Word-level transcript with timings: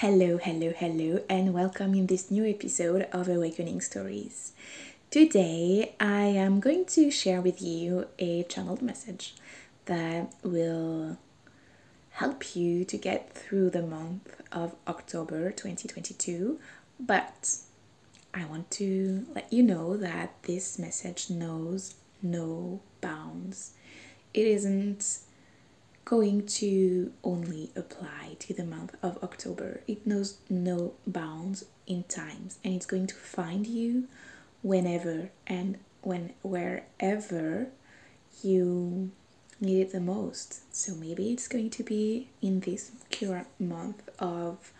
Hello, 0.00 0.38
hello, 0.38 0.72
hello, 0.74 1.22
and 1.28 1.52
welcome 1.52 1.92
in 1.92 2.06
this 2.06 2.30
new 2.30 2.42
episode 2.46 3.06
of 3.12 3.28
Awakening 3.28 3.82
Stories. 3.82 4.54
Today, 5.10 5.94
I 6.00 6.22
am 6.22 6.58
going 6.58 6.86
to 6.86 7.10
share 7.10 7.42
with 7.42 7.60
you 7.60 8.06
a 8.18 8.44
channeled 8.44 8.80
message 8.80 9.34
that 9.84 10.32
will 10.42 11.18
help 12.12 12.56
you 12.56 12.86
to 12.86 12.96
get 12.96 13.34
through 13.34 13.68
the 13.68 13.82
month 13.82 14.40
of 14.50 14.74
October 14.88 15.50
2022. 15.50 16.58
But 16.98 17.56
I 18.32 18.46
want 18.46 18.70
to 18.70 19.26
let 19.34 19.52
you 19.52 19.62
know 19.62 19.98
that 19.98 20.32
this 20.44 20.78
message 20.78 21.28
knows 21.28 21.96
no 22.22 22.80
bounds. 23.02 23.72
It 24.32 24.46
isn't 24.46 25.18
going 26.10 26.44
to 26.44 27.12
only 27.22 27.70
apply 27.76 28.34
to 28.40 28.52
the 28.52 28.64
month 28.64 28.96
of 29.00 29.16
October. 29.22 29.80
It 29.86 30.04
knows 30.04 30.38
no 30.48 30.94
bounds 31.06 31.66
in 31.86 32.02
times 32.02 32.58
and 32.64 32.74
it's 32.74 32.84
going 32.84 33.06
to 33.06 33.14
find 33.14 33.64
you 33.64 34.08
whenever 34.60 35.30
and 35.46 35.78
when 36.02 36.32
wherever 36.42 37.68
you 38.42 39.12
need 39.60 39.82
it 39.82 39.92
the 39.92 40.00
most. 40.00 40.74
So 40.74 40.96
maybe 40.96 41.30
it's 41.32 41.46
going 41.46 41.70
to 41.70 41.84
be 41.84 42.26
in 42.42 42.58
this 42.58 42.90
current 43.12 43.46
month 43.60 44.02
of 44.18 44.72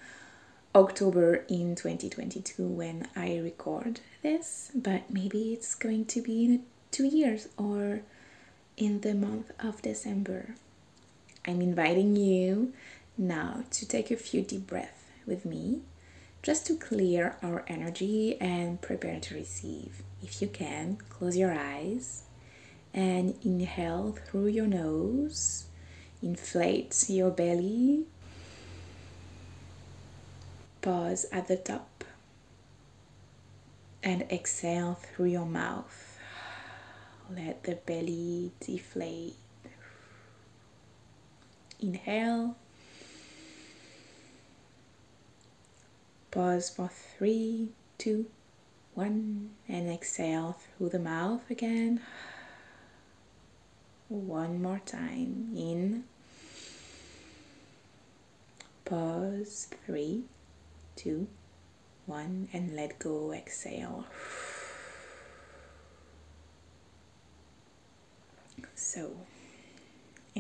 October 0.75 1.45
in 1.49 1.77
2022 1.77 2.67
when 2.67 3.07
I 3.15 3.39
record 3.39 4.01
this, 4.25 4.73
but 4.75 5.09
maybe 5.09 5.53
it's 5.53 5.77
going 5.77 6.07
to 6.07 6.23
be 6.23 6.45
in 6.45 6.63
two 6.91 7.07
years 7.07 7.47
or 7.57 8.01
in 8.77 9.03
the 9.03 9.15
month 9.15 9.53
of 9.61 9.81
December. 9.81 10.57
I'm 11.47 11.63
inviting 11.63 12.17
you 12.17 12.75
now 13.17 13.65
to 13.71 13.89
take 13.89 14.11
a 14.11 14.17
few 14.17 14.43
deep 14.43 14.67
breaths 14.67 15.05
with 15.27 15.45
me 15.45 15.81
just 16.43 16.67
to 16.67 16.77
clear 16.77 17.37
our 17.43 17.65
energy 17.67 18.41
and 18.41 18.81
prepare 18.81 19.21
to 19.21 19.35
receive. 19.35 20.03
If 20.23 20.41
you 20.43 20.49
can, 20.49 20.99
close 21.09 21.37
your 21.37 21.53
eyes 21.53 22.25
and 22.93 23.39
inhale 23.45 24.17
through 24.27 24.49
your 24.49 24.67
nose, 24.67 25.67
inflate 26.23 27.09
your 27.09 27.31
belly, 27.31 28.05
pause 30.83 31.27
at 31.33 31.49
the 31.49 31.57
top, 31.57 32.05
and 34.03 34.23
exhale 34.31 34.95
through 34.95 35.27
your 35.27 35.47
mouth. 35.47 36.19
Let 37.35 37.65
the 37.65 37.77
belly 37.77 38.53
deflate. 38.61 39.37
Inhale. 41.81 42.57
Pause 46.31 46.71
for 46.71 46.89
three, 46.89 47.71
two, 47.99 48.27
one, 48.95 49.51
and 49.69 49.91
exhale 49.91 50.59
through 50.77 50.91
the 50.91 50.99
mouth 50.99 51.51
again. 51.51 52.01
One 54.09 54.61
more 54.61 54.81
time. 54.85 55.53
In. 55.57 56.05
Pause. 58.85 59.69
Three, 59.87 60.25
two, 60.97 61.29
one, 62.07 62.49
and 62.53 62.77
let 62.77 62.99
go. 62.99 63.33
Exhale. 63.33 64.07
So, 68.75 69.13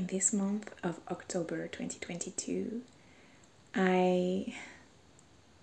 in 0.00 0.06
this 0.06 0.32
month 0.32 0.72
of 0.82 0.98
October 1.10 1.68
2022, 1.68 2.80
I 3.74 4.54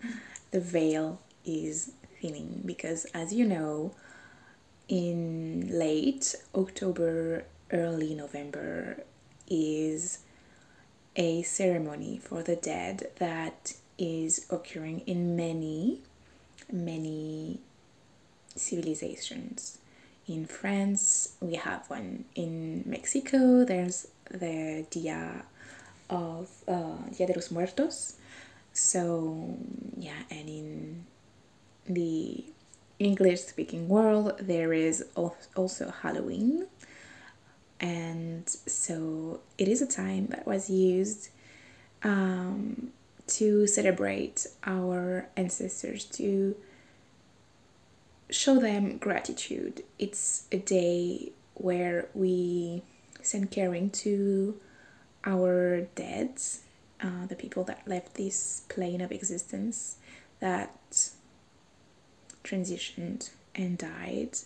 the 0.52 0.60
veil 0.60 1.20
is 1.44 1.94
thinning 2.22 2.62
because 2.64 3.06
as 3.16 3.34
you 3.34 3.46
know 3.46 3.96
in 4.88 5.68
late 5.72 6.36
October 6.54 7.46
early 7.72 8.14
November 8.14 9.04
is 9.50 10.20
a 11.16 11.42
ceremony 11.42 12.20
for 12.20 12.44
the 12.44 12.56
dead 12.56 13.10
that 13.18 13.74
is 13.98 14.46
occurring 14.52 15.00
in 15.08 15.36
many 15.36 16.00
many 16.72 17.60
civilizations. 18.56 19.80
In 20.28 20.46
France 20.46 21.34
we 21.42 21.56
have 21.56 21.90
one. 21.90 22.26
In 22.36 22.84
Mexico 22.86 23.66
there's 23.66 24.08
the 24.32 24.86
Dia 24.90 25.44
of 26.10 26.50
uh, 26.68 26.98
Dia 27.16 27.28
de 27.28 27.34
los 27.34 27.52
Muertos. 27.52 28.16
So 28.74 29.58
yeah, 29.98 30.24
and 30.30 30.50
in 30.50 31.06
the 31.88 32.46
English 33.00 33.42
speaking 33.42 33.88
world 33.88 34.34
there 34.40 34.74
is 34.74 35.06
also 35.56 35.92
Halloween. 36.02 36.68
And 37.80 38.50
so 38.50 39.42
it 39.58 39.68
is 39.68 39.82
a 39.82 39.88
time 39.88 40.28
that 40.28 40.48
was 40.48 40.70
used 40.70 41.30
um, 42.04 42.92
to 43.28 43.68
celebrate 43.68 44.48
our 44.64 45.30
ancestors, 45.36 46.06
to 46.06 46.56
show 48.30 48.60
them 48.60 48.98
gratitude. 48.98 49.84
It's 50.00 50.46
a 50.52 50.58
day 50.58 51.32
where 51.54 52.10
we 52.14 52.84
send 53.28 53.52
caring 53.52 53.90
to 53.90 54.60
our 55.26 55.82
dead, 55.96 56.40
uh, 57.02 57.26
the 57.28 57.36
people 57.36 57.64
that 57.66 57.88
left 57.88 58.16
this 58.16 58.64
plane 58.70 59.02
of 59.02 59.12
existence, 59.12 59.98
that 60.40 61.12
transitioned 62.44 63.32
and 63.54 63.78
died. 63.78 64.38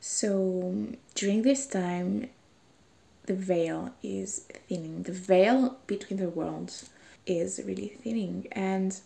So 0.00 0.88
during 1.14 1.42
this 1.42 1.66
time, 1.66 2.28
the 3.26 3.34
veil 3.34 3.94
is 4.02 4.46
thinning. 4.68 5.02
The 5.02 5.12
veil 5.12 5.78
between 5.86 6.18
the 6.18 6.28
worlds 6.28 6.90
is 7.26 7.60
really 7.64 7.88
thinning, 7.88 8.48
and 8.52 9.00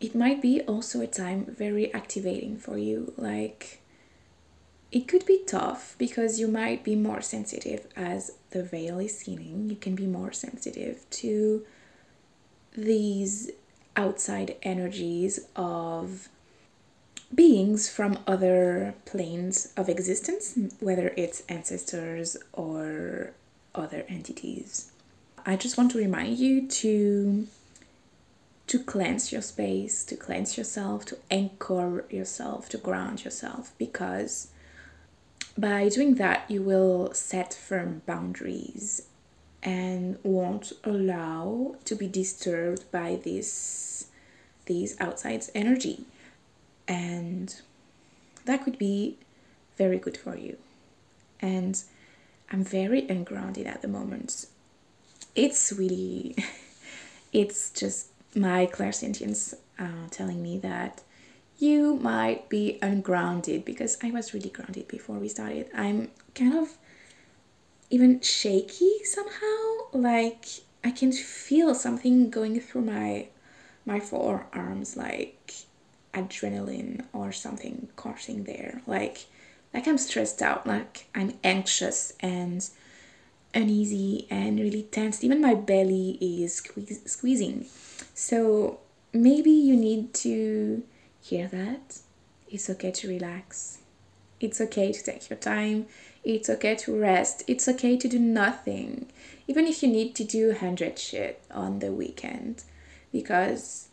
it 0.00 0.14
might 0.14 0.40
be 0.42 0.60
also 0.62 1.00
a 1.00 1.06
time 1.06 1.46
very 1.46 1.92
activating 1.94 2.56
for 2.58 2.76
you. 2.78 3.12
Like, 3.16 3.80
it 4.92 5.08
could 5.08 5.26
be 5.26 5.42
tough 5.46 5.94
because 5.98 6.38
you 6.38 6.48
might 6.48 6.84
be 6.84 6.94
more 6.94 7.20
sensitive 7.20 7.86
as 7.96 8.32
the 8.50 8.62
veil 8.62 8.98
is 8.98 9.22
thinning. 9.22 9.68
You 9.68 9.76
can 9.76 9.94
be 9.94 10.06
more 10.06 10.32
sensitive 10.32 11.08
to 11.10 11.64
these 12.76 13.50
outside 13.96 14.56
energies 14.62 15.40
of 15.56 16.28
beings 17.34 17.88
from 17.88 18.18
other 18.26 18.94
planes 19.04 19.72
of 19.76 19.88
existence, 19.88 20.56
whether 20.78 21.12
it's 21.16 21.42
ancestors 21.48 22.36
or 22.52 23.32
other 23.74 24.04
entities. 24.08 24.92
I 25.44 25.56
just 25.56 25.76
want 25.76 25.90
to 25.92 25.98
remind 25.98 26.38
you 26.38 26.66
to 26.68 27.46
to 28.68 28.80
cleanse 28.80 29.30
your 29.30 29.42
space, 29.42 30.04
to 30.04 30.16
cleanse 30.16 30.58
yourself, 30.58 31.04
to 31.04 31.16
anchor 31.30 32.04
yourself, 32.10 32.68
to 32.68 32.78
ground 32.78 33.24
yourself 33.24 33.72
because 33.78 34.48
by 35.58 35.88
doing 35.88 36.16
that, 36.16 36.50
you 36.50 36.62
will 36.62 37.12
set 37.14 37.54
firm 37.54 38.02
boundaries 38.06 39.02
and 39.62 40.18
won't 40.22 40.72
allow 40.84 41.76
to 41.84 41.94
be 41.94 42.06
disturbed 42.06 42.90
by 42.92 43.18
this 43.22 44.06
these 44.66 45.00
outside 45.00 45.44
energy. 45.54 46.04
And 46.88 47.54
that 48.44 48.64
could 48.64 48.78
be 48.78 49.16
very 49.76 49.98
good 49.98 50.16
for 50.16 50.36
you. 50.36 50.56
And 51.40 51.80
I'm 52.50 52.64
very 52.64 53.08
ungrounded 53.08 53.66
at 53.66 53.82
the 53.82 53.88
moment. 53.88 54.46
It's 55.34 55.72
really, 55.72 56.36
it's 57.32 57.70
just 57.70 58.08
my 58.34 58.66
clairsentience 58.66 59.54
uh, 59.78 60.08
telling 60.10 60.42
me 60.42 60.58
that 60.58 61.02
you 61.58 61.96
might 61.96 62.48
be 62.48 62.78
ungrounded 62.82 63.64
because 63.64 63.96
I 64.02 64.10
was 64.10 64.34
really 64.34 64.50
grounded 64.50 64.88
before 64.88 65.16
we 65.16 65.28
started. 65.28 65.68
I'm 65.74 66.10
kind 66.34 66.54
of 66.54 66.76
even 67.90 68.20
shaky 68.20 69.04
somehow. 69.04 69.90
Like 69.92 70.46
I 70.84 70.90
can 70.90 71.12
feel 71.12 71.74
something 71.74 72.30
going 72.30 72.60
through 72.60 72.82
my 72.82 73.28
my 73.84 74.00
forearms, 74.00 74.96
like 74.96 75.52
adrenaline 76.12 77.04
or 77.12 77.32
something 77.32 77.88
coursing 77.96 78.44
there. 78.44 78.82
Like 78.86 79.26
like 79.72 79.86
I'm 79.86 79.98
stressed 79.98 80.42
out, 80.42 80.66
like 80.66 81.06
I'm 81.14 81.38
anxious 81.42 82.12
and 82.20 82.68
uneasy 83.54 84.26
and 84.30 84.58
really 84.60 84.82
tense. 84.82 85.24
Even 85.24 85.40
my 85.40 85.54
belly 85.54 86.18
is 86.20 86.56
squeezing. 87.06 87.66
So 88.14 88.80
maybe 89.12 89.50
you 89.50 89.76
need 89.76 90.12
to 90.14 90.82
Hear 91.28 91.48
that? 91.48 91.98
It's 92.48 92.70
okay 92.70 92.92
to 92.92 93.08
relax. 93.08 93.78
It's 94.38 94.60
okay 94.60 94.92
to 94.92 95.02
take 95.02 95.28
your 95.28 95.38
time. 95.38 95.86
It's 96.22 96.48
okay 96.48 96.76
to 96.76 96.96
rest. 96.96 97.42
It's 97.48 97.66
okay 97.66 97.96
to 97.96 98.06
do 98.06 98.20
nothing. 98.20 99.10
Even 99.48 99.66
if 99.66 99.82
you 99.82 99.88
need 99.88 100.14
to 100.16 100.24
do 100.24 100.48
100 100.50 100.96
shit 101.00 101.42
on 101.50 101.80
the 101.80 101.90
weekend. 101.90 102.62
because 103.10 103.88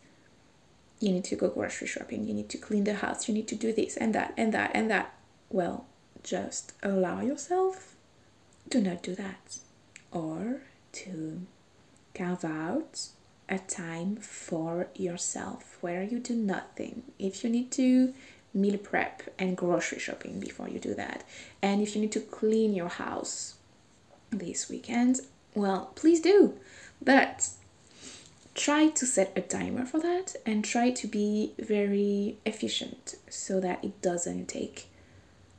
you 1.00 1.10
need 1.10 1.24
to 1.24 1.36
go 1.36 1.48
grocery 1.48 1.88
shopping, 1.88 2.26
you 2.28 2.34
need 2.34 2.48
to 2.50 2.58
clean 2.58 2.84
the 2.84 2.94
house, 2.94 3.26
you 3.26 3.34
need 3.34 3.48
to 3.48 3.56
do 3.56 3.72
this 3.72 3.96
and 3.96 4.14
that 4.14 4.32
and 4.36 4.52
that 4.54 4.70
and 4.74 4.90
that. 4.90 5.14
Well, 5.50 5.86
just 6.22 6.72
allow 6.82 7.20
yourself 7.20 7.94
to 8.70 8.80
not 8.80 9.02
do 9.02 9.14
that 9.16 9.58
or 10.12 10.60
to 10.92 11.40
carve 12.14 12.44
out 12.44 13.08
a 13.48 13.58
time 13.58 14.16
for 14.16 14.88
yourself 14.94 15.78
where 15.80 16.02
you 16.02 16.18
do 16.18 16.34
nothing. 16.34 17.02
If 17.18 17.44
you 17.44 17.50
need 17.50 17.70
to 17.72 18.14
meal 18.52 18.78
prep 18.78 19.22
and 19.38 19.56
grocery 19.56 19.98
shopping 19.98 20.40
before 20.40 20.68
you 20.68 20.78
do 20.78 20.94
that, 20.94 21.24
and 21.62 21.82
if 21.82 21.94
you 21.94 22.00
need 22.00 22.12
to 22.12 22.20
clean 22.20 22.74
your 22.74 22.88
house 22.88 23.54
this 24.30 24.68
weekend, 24.68 25.20
well, 25.54 25.92
please 25.94 26.20
do. 26.20 26.54
But 27.02 27.50
try 28.54 28.88
to 28.88 29.06
set 29.06 29.32
a 29.36 29.40
timer 29.40 29.84
for 29.84 30.00
that 30.00 30.36
and 30.46 30.64
try 30.64 30.90
to 30.90 31.06
be 31.06 31.52
very 31.58 32.38
efficient 32.46 33.16
so 33.28 33.60
that 33.60 33.84
it 33.84 34.00
doesn't 34.00 34.46
take 34.46 34.88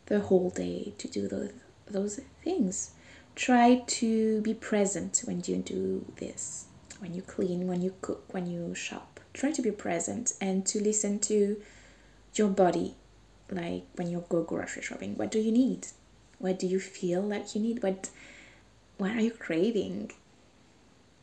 the 0.07 0.21
whole 0.21 0.49
day 0.49 0.93
to 0.97 1.07
do 1.07 1.27
those 1.27 1.51
those 1.87 2.19
things. 2.43 2.91
Try 3.35 3.83
to 3.87 4.41
be 4.41 4.53
present 4.53 5.21
when 5.25 5.43
you 5.45 5.57
do 5.57 6.05
this, 6.17 6.65
when 6.99 7.13
you 7.13 7.21
clean, 7.21 7.67
when 7.67 7.81
you 7.81 7.93
cook, 8.01 8.23
when 8.33 8.45
you 8.45 8.73
shop. 8.75 9.19
Try 9.33 9.51
to 9.51 9.61
be 9.61 9.71
present 9.71 10.33
and 10.39 10.65
to 10.67 10.81
listen 10.81 11.19
to 11.19 11.61
your 12.33 12.47
body, 12.47 12.95
like 13.49 13.83
when 13.95 14.09
you 14.09 14.23
go 14.29 14.43
grocery 14.43 14.81
shopping. 14.81 15.15
What 15.15 15.31
do 15.31 15.39
you 15.39 15.51
need? 15.51 15.87
What 16.39 16.59
do 16.59 16.67
you 16.67 16.79
feel 16.79 17.21
like 17.21 17.55
you 17.55 17.61
need? 17.61 17.83
What 17.83 18.09
what 18.97 19.11
are 19.11 19.21
you 19.21 19.31
craving? 19.31 20.11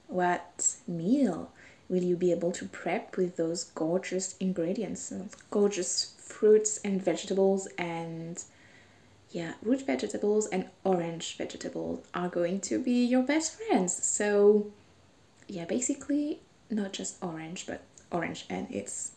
What 0.08 0.76
meal 0.86 1.50
will 1.88 2.02
you 2.02 2.16
be 2.16 2.32
able 2.32 2.52
to 2.52 2.66
prep 2.66 3.16
with 3.16 3.36
those 3.36 3.64
gorgeous 3.64 4.36
ingredients, 4.38 5.12
gorgeous 5.50 6.14
fruits 6.18 6.78
and 6.84 7.02
vegetables 7.02 7.66
and 7.78 8.42
yeah, 9.30 9.54
root 9.62 9.86
vegetables 9.86 10.46
and 10.46 10.66
orange 10.84 11.36
vegetables 11.36 12.04
are 12.12 12.28
going 12.28 12.60
to 12.60 12.78
be 12.78 13.04
your 13.04 13.22
best 13.22 13.56
friends. 13.56 13.94
So, 14.04 14.70
yeah, 15.52 15.66
basically, 15.66 16.40
not 16.70 16.92
just 16.92 17.22
orange, 17.22 17.66
but 17.66 17.82
orange, 18.10 18.46
and 18.48 18.66
it's 18.70 19.12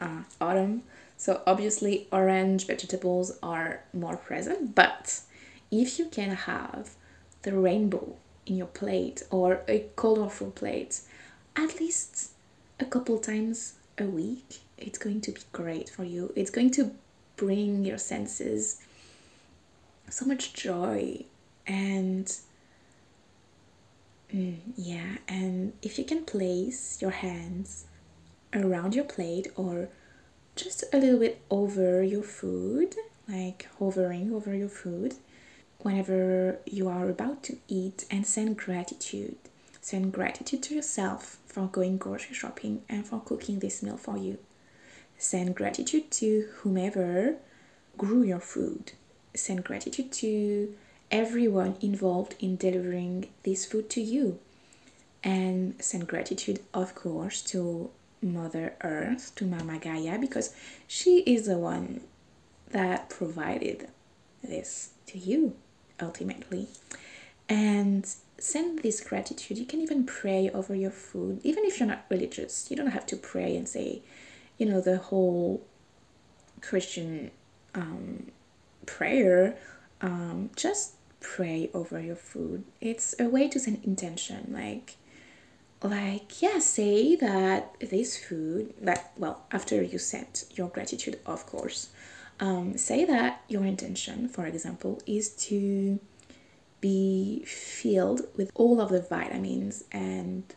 uh, 0.00 0.22
autumn. 0.40 0.82
So, 1.16 1.42
obviously, 1.46 2.08
orange 2.10 2.66
vegetables 2.66 3.38
are 3.42 3.84
more 3.92 4.16
present, 4.16 4.74
but 4.74 5.20
if 5.70 5.98
you 5.98 6.06
can 6.06 6.30
have 6.30 6.90
the 7.42 7.52
rainbow 7.52 8.16
in 8.46 8.56
your 8.56 8.66
plate 8.66 9.22
or 9.30 9.60
a 9.68 9.86
colorful 9.94 10.50
plate 10.50 11.00
at 11.54 11.80
least 11.80 12.30
a 12.80 12.84
couple 12.84 13.18
times 13.18 13.74
a 13.98 14.04
week, 14.04 14.60
it's 14.76 14.98
going 14.98 15.20
to 15.22 15.32
be 15.32 15.40
great 15.52 15.88
for 15.88 16.04
you. 16.04 16.32
It's 16.36 16.50
going 16.50 16.70
to 16.72 16.90
bring 17.36 17.84
your 17.84 17.98
senses 17.98 18.82
so 20.10 20.24
much 20.26 20.52
joy 20.52 21.24
and 21.66 22.36
mm, 24.36 24.56
yeah 24.76 25.16
and 25.28 25.72
if 25.82 25.98
you 25.98 26.04
can 26.04 26.24
place 26.24 27.00
your 27.00 27.10
hands 27.10 27.86
around 28.52 28.94
your 28.94 29.04
plate 29.04 29.48
or 29.56 29.88
just 30.54 30.84
a 30.92 30.98
little 30.98 31.18
bit 31.18 31.40
over 31.50 32.02
your 32.02 32.22
food 32.22 32.94
like 33.28 33.68
hovering 33.78 34.32
over 34.32 34.54
your 34.54 34.68
food 34.68 35.14
whenever 35.80 36.58
you 36.66 36.88
are 36.88 37.08
about 37.08 37.42
to 37.42 37.56
eat 37.68 38.04
and 38.10 38.26
send 38.26 38.56
gratitude 38.56 39.36
send 39.86 40.12
gratitude 40.12 40.64
to 40.64 40.74
yourself 40.74 41.38
for 41.46 41.68
going 41.68 41.96
grocery 41.96 42.34
shopping 42.34 42.82
and 42.88 43.06
for 43.06 43.20
cooking 43.20 43.60
this 43.60 43.84
meal 43.84 43.96
for 43.96 44.18
you. 44.18 44.36
Send 45.16 45.54
gratitude 45.54 46.10
to 46.10 46.48
whomever 46.56 47.36
grew 47.96 48.22
your 48.24 48.40
food. 48.40 48.92
Send 49.34 49.62
gratitude 49.62 50.12
to 50.12 50.74
everyone 51.10 51.76
involved 51.80 52.34
in 52.40 52.56
delivering 52.56 53.28
this 53.42 53.64
food 53.64 53.90
to 53.90 54.00
you. 54.00 54.38
And 55.24 55.74
send 55.82 56.06
gratitude, 56.06 56.60
of 56.72 56.94
course, 56.94 57.42
to 57.42 57.90
Mother 58.22 58.74
Earth, 58.82 59.32
to 59.36 59.44
Mama 59.44 59.78
Gaia, 59.78 60.18
because 60.18 60.54
she 60.86 61.20
is 61.20 61.46
the 61.46 61.58
one 61.58 62.02
that 62.70 63.10
provided 63.10 63.88
this 64.42 64.90
to 65.06 65.18
you 65.18 65.56
ultimately. 66.00 66.68
And 67.48 68.06
send 68.38 68.80
this 68.80 69.00
gratitude. 69.00 69.58
You 69.58 69.66
can 69.66 69.80
even 69.80 70.04
pray 70.04 70.50
over 70.50 70.74
your 70.74 70.90
food, 70.90 71.40
even 71.42 71.64
if 71.64 71.80
you're 71.80 71.88
not 71.88 72.04
religious. 72.08 72.70
You 72.70 72.76
don't 72.76 72.88
have 72.88 73.06
to 73.06 73.16
pray 73.16 73.56
and 73.56 73.68
say, 73.68 74.02
you 74.58 74.66
know, 74.66 74.80
the 74.80 74.98
whole 74.98 75.64
Christian 76.60 77.30
um, 77.74 78.30
prayer, 78.84 79.56
um, 80.00 80.50
just 80.56 80.95
pray 81.34 81.70
over 81.74 82.00
your 82.00 82.16
food. 82.16 82.64
It's 82.80 83.14
a 83.18 83.28
way 83.28 83.48
to 83.48 83.58
send 83.58 83.84
intention, 83.84 84.52
like 84.52 84.96
like 85.82 86.40
yeah 86.40 86.58
say 86.58 87.14
that 87.16 87.74
this 87.80 88.16
food 88.16 88.72
that 88.80 89.12
well 89.18 89.44
after 89.52 89.82
you 89.82 89.98
sent 89.98 90.44
your 90.54 90.68
gratitude 90.68 91.18
of 91.26 91.44
course 91.46 91.90
um, 92.40 92.76
say 92.78 93.04
that 93.04 93.42
your 93.48 93.64
intention 93.64 94.28
for 94.28 94.46
example 94.46 95.00
is 95.06 95.28
to 95.28 96.00
be 96.80 97.44
filled 97.44 98.22
with 98.36 98.50
all 98.54 98.80
of 98.80 98.88
the 98.88 99.02
vitamins 99.02 99.84
and 99.92 100.54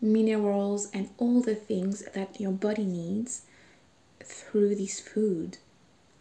minerals 0.00 0.90
and 0.92 1.08
all 1.16 1.40
the 1.40 1.54
things 1.54 2.02
that 2.14 2.40
your 2.40 2.52
body 2.52 2.84
needs 2.84 3.42
through 4.22 4.74
this 4.74 5.00
food 5.00 5.58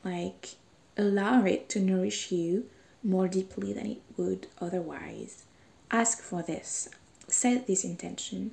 like 0.03 0.49
allow 0.97 1.43
it 1.43 1.67
to 1.67 1.79
nourish 1.79 2.31
you 2.31 2.65
more 3.05 3.27
deeply 3.27 3.71
than 3.71 3.85
it 3.85 4.01
would 4.17 4.47
otherwise. 4.59 5.43
Ask 5.91 6.21
for 6.21 6.41
this, 6.41 6.89
set 7.27 7.67
this 7.67 7.83
intention, 7.83 8.51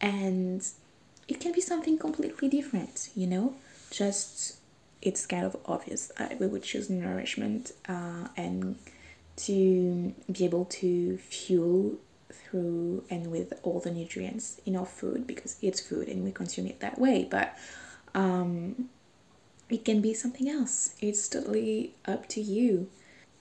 and 0.00 0.66
it 1.28 1.40
can 1.40 1.52
be 1.52 1.60
something 1.60 1.96
completely 1.96 2.48
different, 2.48 3.10
you 3.14 3.26
know? 3.26 3.54
Just 3.90 4.56
it's 5.00 5.26
kind 5.26 5.44
of 5.44 5.56
obvious. 5.66 6.12
We 6.38 6.46
would 6.46 6.62
choose 6.62 6.88
nourishment 6.90 7.72
uh, 7.88 8.28
and 8.36 8.76
to 9.36 10.14
be 10.30 10.44
able 10.44 10.66
to 10.66 11.18
fuel 11.18 11.96
through 12.30 13.04
and 13.10 13.30
with 13.30 13.52
all 13.62 13.80
the 13.80 13.90
nutrients 13.90 14.60
in 14.64 14.76
our 14.76 14.86
food 14.86 15.26
because 15.26 15.56
it's 15.62 15.80
food 15.80 16.08
and 16.08 16.24
we 16.24 16.32
consume 16.32 16.66
it 16.66 16.80
that 16.80 16.98
way. 16.98 17.26
But 17.30 17.56
um, 18.14 18.88
it 19.68 19.84
can 19.84 20.00
be 20.00 20.14
something 20.14 20.48
else. 20.48 20.94
It's 21.00 21.28
totally 21.28 21.94
up 22.06 22.28
to 22.30 22.40
you. 22.40 22.88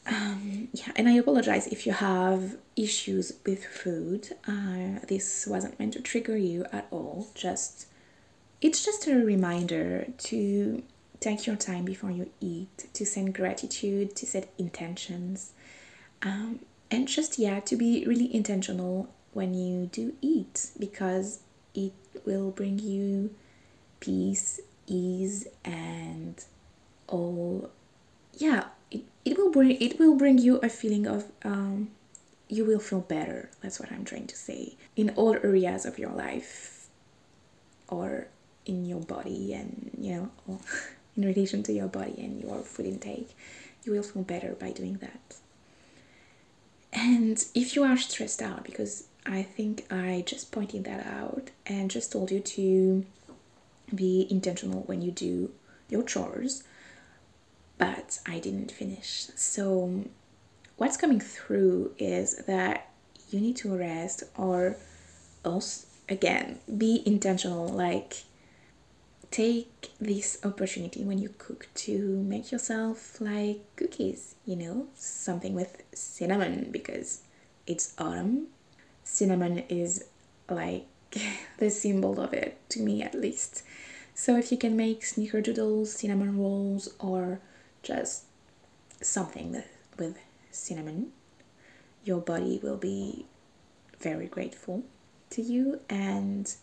Um, 0.08 0.70
yeah, 0.74 0.92
and 0.96 1.08
I 1.08 1.14
apologize 1.14 1.68
if 1.68 1.86
you 1.86 1.94
have 1.94 2.58
issues 2.76 3.34
with 3.46 3.64
food. 3.64 4.30
Uh, 4.48 5.00
this 5.08 5.46
wasn't 5.48 5.80
meant 5.80 5.94
to 5.94 6.02
trigger 6.02 6.38
you 6.38 6.66
at 6.72 6.88
all. 6.92 7.28
Just 7.36 7.86
it's 8.62 8.84
just 8.84 9.08
a 9.08 9.16
reminder 9.16 10.08
to 10.18 10.84
take 11.20 11.46
your 11.46 11.56
time 11.56 11.86
before 11.86 12.12
you 12.12 12.30
eat, 12.40 12.88
to 12.94 13.06
send 13.06 13.36
gratitude, 13.36 14.16
to 14.16 14.26
set 14.26 14.52
intentions, 14.58 15.52
um, 16.24 16.60
and 16.90 17.08
just 17.08 17.38
yeah, 17.38 17.60
to 17.60 17.76
be 17.76 18.04
really 18.08 18.34
intentional 18.34 19.08
when 19.34 19.54
you 19.54 19.86
do 19.88 20.14
eat 20.22 20.72
because 20.80 21.40
it 21.74 21.94
will 22.26 22.52
bring 22.52 22.80
you 22.80 23.34
peace 24.00 24.60
ease 24.88 25.48
and 25.64 26.44
all 27.08 27.70
yeah 28.34 28.66
it, 29.26 29.38
will 29.38 29.52
bring 29.52 29.72
it 29.80 30.00
will 30.00 30.16
bring 30.16 30.38
you 30.38 30.58
a 30.58 30.70
feeling 30.70 31.08
of 31.08 31.26
um, 31.44 31.92
you 32.48 32.66
will 32.66 32.80
feel 32.80 33.02
better. 33.02 33.50
That's 33.62 33.80
what 33.80 33.92
i'm 33.92 34.06
trying 34.06 34.28
to 34.28 34.36
say. 34.36 34.76
In 34.96 35.12
all 35.12 35.36
areas 35.36 35.86
of 35.86 35.98
your 35.98 36.12
life 36.12 36.88
or 37.88 38.28
in 38.66 38.86
your 38.86 39.00
body 39.02 39.54
and 39.54 39.92
you 40.00 40.30
know 40.48 40.60
in 41.18 41.26
relation 41.26 41.64
to 41.64 41.74
your 41.74 41.88
body 41.88 42.16
and 42.18 42.42
your 42.42 42.60
food 42.60 42.86
intake 42.86 43.36
you 43.84 43.92
will 43.92 44.04
feel 44.04 44.22
better 44.24 44.54
by 44.54 44.72
doing 44.72 44.98
that. 44.98 45.36
And 46.94 47.44
if 47.56 47.76
you 47.76 47.84
are 47.84 47.98
stressed 47.98 48.42
out 48.42 48.64
because 48.64 49.06
i 49.26 49.44
think 49.44 49.86
i 49.92 50.24
just 50.26 50.52
pointed 50.52 50.84
that 50.84 51.06
out 51.06 51.52
and 51.68 51.92
just 51.92 52.12
told 52.12 52.32
you 52.32 52.40
to 52.40 53.06
be 53.94 54.28
intentional 54.30 54.82
when 54.84 55.02
you 55.02 55.12
do 55.12 55.52
your 55.90 56.04
chores 56.04 56.64
but 57.82 58.20
I 58.28 58.38
didn't 58.38 58.72
finish. 58.72 59.30
So, 59.36 60.04
what's 60.78 60.98
coming 60.98 61.20
through 61.20 61.96
is 61.98 62.36
that 62.46 62.92
you 63.32 63.40
need 63.40 63.56
to 63.58 63.76
rest 63.76 64.24
or 64.38 64.78
else, 65.44 65.88
again, 66.08 66.60
be 66.78 67.02
intentional. 67.08 67.68
Like, 67.68 68.18
take 69.32 69.90
this 70.00 70.38
opportunity 70.44 71.04
when 71.04 71.18
you 71.18 71.34
cook 71.40 71.70
to 71.74 72.22
make 72.22 72.52
yourself 72.52 73.20
like 73.20 73.62
cookies, 73.76 74.36
you 74.46 74.58
know, 74.58 74.86
something 74.94 75.56
with 75.56 75.82
cinnamon 75.92 76.68
because 76.70 77.22
it's 77.66 77.96
autumn. 77.98 78.46
Cinnamon 79.04 79.64
is 79.70 80.06
like 80.48 80.86
the 81.58 81.72
symbol 81.72 82.22
of 82.22 82.32
it, 82.32 82.60
to 82.70 82.80
me 82.80 83.02
at 83.02 83.16
least. 83.16 83.64
So 84.14 84.38
if 84.38 84.52
you 84.52 84.58
can 84.60 84.78
make 84.78 85.02
snickerdoodles, 85.02 85.88
cinnamon 85.88 86.38
rolls, 86.38 86.90
or 87.00 87.40
just 87.84 88.24
something 89.02 89.64
with 89.98 90.18
cinnamon, 90.52 91.12
your 92.04 92.20
body 92.20 92.60
will 92.62 92.78
be 92.78 93.26
very 94.00 94.28
grateful 94.28 94.84
to 95.32 95.42
you. 95.42 95.80
And 95.90 96.54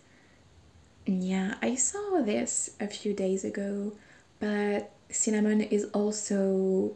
yeah, 1.06 1.54
I 1.62 1.74
saw 1.74 2.22
this 2.22 2.70
a 2.80 2.86
few 2.86 3.14
days 3.14 3.44
ago, 3.44 3.92
but 4.40 4.90
cinnamon 5.10 5.62
is 5.62 5.84
also 5.92 6.92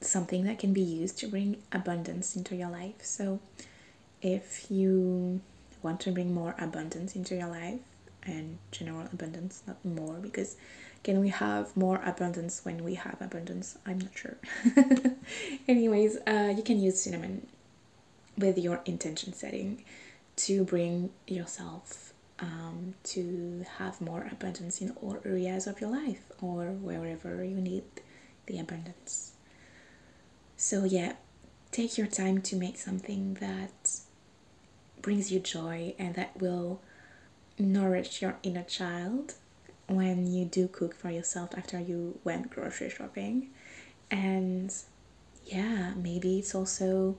something 0.00 0.44
that 0.44 0.58
can 0.58 0.72
be 0.72 0.82
used 0.82 1.18
to 1.18 1.26
bring 1.26 1.62
abundance 1.72 2.36
into 2.36 2.54
your 2.54 2.68
life. 2.68 3.02
So 3.02 3.40
if 4.20 4.70
you 4.70 5.40
want 5.82 6.00
to 6.00 6.12
bring 6.12 6.34
more 6.34 6.54
abundance 6.58 7.16
into 7.16 7.34
your 7.34 7.48
life 7.48 7.80
and 8.24 8.58
general 8.70 9.08
abundance, 9.12 9.62
not 9.66 9.82
more, 9.84 10.14
because 10.14 10.56
can 11.02 11.20
we 11.20 11.28
have 11.28 11.76
more 11.76 12.00
abundance 12.04 12.64
when 12.64 12.82
we 12.84 12.94
have 12.94 13.16
abundance? 13.20 13.78
I'm 13.86 13.98
not 13.98 14.16
sure. 14.16 14.36
Anyways, 15.68 16.16
uh, 16.26 16.52
you 16.56 16.62
can 16.62 16.80
use 16.80 17.02
cinnamon 17.02 17.46
with 18.36 18.58
your 18.58 18.82
intention 18.84 19.32
setting 19.32 19.84
to 20.36 20.64
bring 20.64 21.10
yourself 21.26 22.12
um, 22.38 22.94
to 23.04 23.64
have 23.78 24.00
more 24.00 24.28
abundance 24.30 24.80
in 24.80 24.90
all 25.02 25.18
areas 25.24 25.66
of 25.66 25.80
your 25.80 25.90
life 25.90 26.22
or 26.40 26.66
wherever 26.66 27.42
you 27.42 27.56
need 27.56 27.84
the 28.46 28.58
abundance. 28.58 29.32
So, 30.56 30.84
yeah, 30.84 31.14
take 31.72 31.96
your 31.96 32.06
time 32.06 32.40
to 32.42 32.56
make 32.56 32.78
something 32.78 33.34
that 33.34 34.00
brings 35.00 35.30
you 35.30 35.40
joy 35.40 35.94
and 35.98 36.14
that 36.14 36.40
will 36.40 36.80
nourish 37.58 38.20
your 38.20 38.36
inner 38.42 38.62
child 38.62 39.34
when 39.88 40.26
you 40.26 40.44
do 40.44 40.68
cook 40.68 40.94
for 40.94 41.10
yourself 41.10 41.50
after 41.56 41.78
you 41.78 42.18
went 42.24 42.50
grocery 42.50 42.90
shopping. 42.90 43.50
And 44.10 44.74
yeah, 45.44 45.92
maybe 45.96 46.38
it's 46.38 46.54
also 46.54 47.16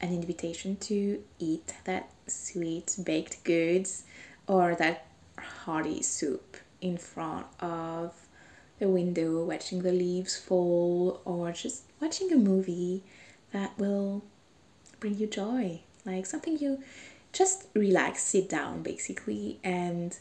an 0.00 0.12
invitation 0.12 0.76
to 0.76 1.22
eat 1.38 1.74
that 1.84 2.10
sweet 2.26 2.96
baked 3.04 3.44
goods 3.44 4.04
or 4.46 4.74
that 4.76 5.06
hearty 5.38 6.02
soup 6.02 6.56
in 6.80 6.96
front 6.96 7.46
of 7.60 8.14
the 8.78 8.88
window, 8.88 9.44
watching 9.44 9.82
the 9.82 9.92
leaves 9.92 10.36
fall, 10.38 11.20
or 11.24 11.52
just 11.52 11.82
watching 12.00 12.32
a 12.32 12.36
movie 12.36 13.02
that 13.52 13.78
will 13.78 14.22
bring 14.98 15.18
you 15.18 15.26
joy. 15.26 15.80
Like 16.06 16.24
something 16.24 16.58
you 16.58 16.82
just 17.32 17.66
relax, 17.74 18.22
sit 18.22 18.48
down 18.48 18.82
basically, 18.82 19.58
and 19.62 20.18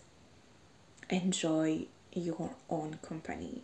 enjoy 1.10 1.86
your 2.14 2.52
own 2.70 3.00
company 3.02 3.62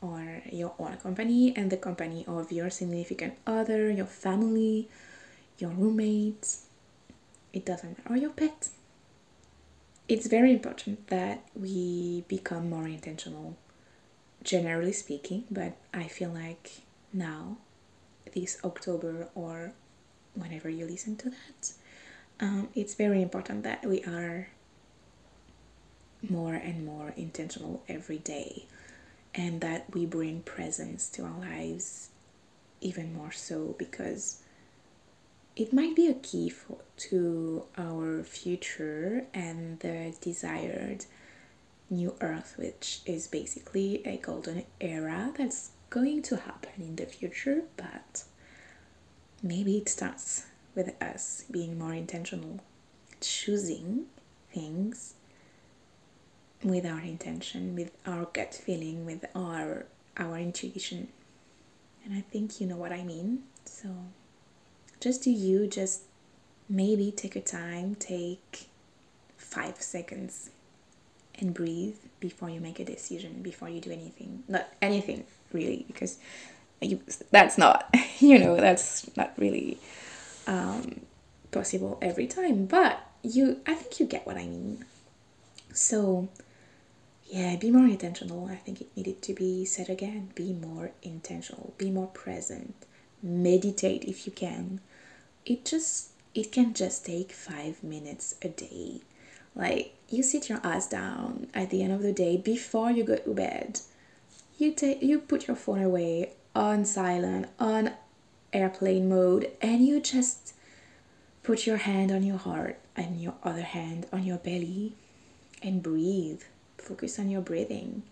or 0.00 0.42
your 0.50 0.74
own 0.78 0.96
company 0.96 1.54
and 1.56 1.70
the 1.70 1.76
company 1.76 2.24
of 2.26 2.50
your 2.50 2.70
significant 2.70 3.34
other, 3.46 3.90
your 3.90 4.06
family, 4.06 4.88
your 5.58 5.70
roommates, 5.70 6.66
it 7.52 7.66
doesn't 7.66 7.98
matter, 7.98 8.14
or 8.14 8.16
your 8.16 8.30
pet. 8.30 8.68
It's 10.08 10.26
very 10.26 10.52
important 10.52 11.08
that 11.08 11.44
we 11.54 12.24
become 12.28 12.70
more 12.70 12.88
intentional, 12.88 13.56
generally 14.42 14.92
speaking, 14.92 15.44
but 15.50 15.76
I 15.92 16.04
feel 16.04 16.30
like 16.30 16.80
now, 17.12 17.58
this 18.34 18.58
October 18.64 19.28
or 19.34 19.72
whenever 20.34 20.70
you 20.70 20.86
listen 20.86 21.16
to 21.16 21.30
that, 21.30 21.72
um, 22.40 22.68
it's 22.74 22.94
very 22.94 23.20
important 23.22 23.62
that 23.64 23.84
we 23.84 24.02
are 24.04 24.48
more 26.28 26.54
and 26.54 26.84
more 26.84 27.12
intentional 27.16 27.82
every 27.88 28.18
day 28.18 28.66
and 29.34 29.60
that 29.60 29.92
we 29.94 30.04
bring 30.06 30.42
presence 30.42 31.08
to 31.08 31.22
our 31.22 31.38
lives 31.40 32.10
even 32.80 33.14
more 33.14 33.32
so 33.32 33.74
because 33.78 34.42
it 35.56 35.72
might 35.72 35.94
be 35.94 36.06
a 36.08 36.14
key 36.14 36.48
for, 36.48 36.78
to 36.96 37.64
our 37.76 38.22
future 38.22 39.26
and 39.34 39.78
the 39.80 40.14
desired 40.20 41.04
new 41.88 42.14
earth 42.20 42.54
which 42.56 43.00
is 43.06 43.26
basically 43.26 44.02
a 44.06 44.16
golden 44.18 44.64
era 44.80 45.32
that's 45.36 45.70
going 45.90 46.22
to 46.22 46.36
happen 46.36 46.70
in 46.78 46.96
the 46.96 47.06
future 47.06 47.62
but 47.76 48.24
maybe 49.42 49.76
it 49.76 49.88
starts 49.88 50.46
with 50.74 50.90
us 51.02 51.44
being 51.50 51.78
more 51.78 51.94
intentional 51.94 52.60
choosing 53.20 54.06
things 54.52 55.14
with 56.62 56.84
our 56.84 57.00
intention 57.00 57.74
with 57.74 57.90
our 58.06 58.26
gut 58.26 58.54
feeling 58.54 59.06
with 59.06 59.24
our 59.34 59.86
our 60.16 60.38
intuition. 60.38 61.08
And 62.04 62.14
i 62.14 62.20
think 62.20 62.60
you 62.60 62.66
know 62.66 62.76
what 62.76 62.92
i 62.92 63.02
mean. 63.02 63.44
So 63.64 63.88
just 65.00 65.22
do 65.22 65.30
you 65.30 65.66
just 65.66 66.02
maybe 66.68 67.10
take 67.10 67.36
a 67.36 67.40
time 67.40 67.94
take 67.96 68.68
five 69.36 69.80
seconds 69.80 70.50
and 71.38 71.54
breathe 71.54 71.96
before 72.20 72.50
you 72.50 72.60
make 72.60 72.78
a 72.78 72.84
decision 72.84 73.42
before 73.42 73.68
you 73.68 73.80
do 73.80 73.90
anything. 73.90 74.44
Not 74.46 74.68
anything 74.82 75.24
really 75.52 75.84
because 75.88 76.18
you, 76.80 77.00
that's 77.30 77.58
not 77.58 77.92
you 78.18 78.38
know 78.38 78.56
that's 78.56 79.14
not 79.16 79.32
really 79.38 79.78
um, 80.46 81.00
possible 81.50 81.98
every 82.02 82.26
time. 82.26 82.66
But 82.66 83.06
you 83.22 83.60
i 83.66 83.74
think 83.74 84.00
you 84.00 84.06
get 84.06 84.26
what 84.26 84.36
i 84.36 84.46
mean. 84.46 84.84
So 85.72 86.28
yeah 87.30 87.56
be 87.56 87.70
more 87.70 87.86
intentional. 87.86 88.48
I 88.48 88.56
think 88.56 88.80
it 88.80 88.96
needed 88.96 89.22
to 89.22 89.34
be 89.34 89.64
said 89.64 89.88
again. 89.88 90.30
Be 90.34 90.52
more 90.52 90.92
intentional. 91.02 91.74
Be 91.78 91.90
more 91.90 92.08
present. 92.08 92.74
Meditate 93.22 94.04
if 94.04 94.26
you 94.26 94.32
can. 94.32 94.80
It 95.46 95.64
just 95.64 96.10
it 96.34 96.52
can 96.52 96.74
just 96.74 97.06
take 97.06 97.32
five 97.32 97.82
minutes 97.82 98.36
a 98.42 98.48
day. 98.48 99.00
Like 99.54 99.94
you 100.08 100.22
sit 100.22 100.48
your 100.48 100.60
ass 100.64 100.88
down 100.88 101.48
at 101.54 101.70
the 101.70 101.82
end 101.82 101.92
of 101.92 102.02
the 102.02 102.12
day 102.12 102.36
before 102.36 102.90
you 102.90 103.04
go 103.04 103.16
to 103.16 103.34
bed. 103.34 103.80
You 104.58 104.72
take 104.72 105.02
you 105.02 105.18
put 105.20 105.46
your 105.46 105.56
phone 105.56 105.82
away 105.82 106.32
on 106.54 106.84
silent 106.84 107.46
on 107.58 107.92
airplane 108.52 109.08
mode 109.08 109.50
and 109.62 109.86
you 109.86 110.00
just 110.00 110.54
put 111.42 111.66
your 111.66 111.78
hand 111.78 112.10
on 112.10 112.22
your 112.22 112.36
heart 112.36 112.78
and 112.96 113.20
your 113.20 113.34
other 113.42 113.62
hand 113.62 114.06
on 114.12 114.24
your 114.24 114.38
belly 114.38 114.94
and 115.62 115.82
breathe 115.82 116.42
focus 116.80 117.18
on 117.18 117.30
your 117.30 117.40
breathing. 117.40 118.02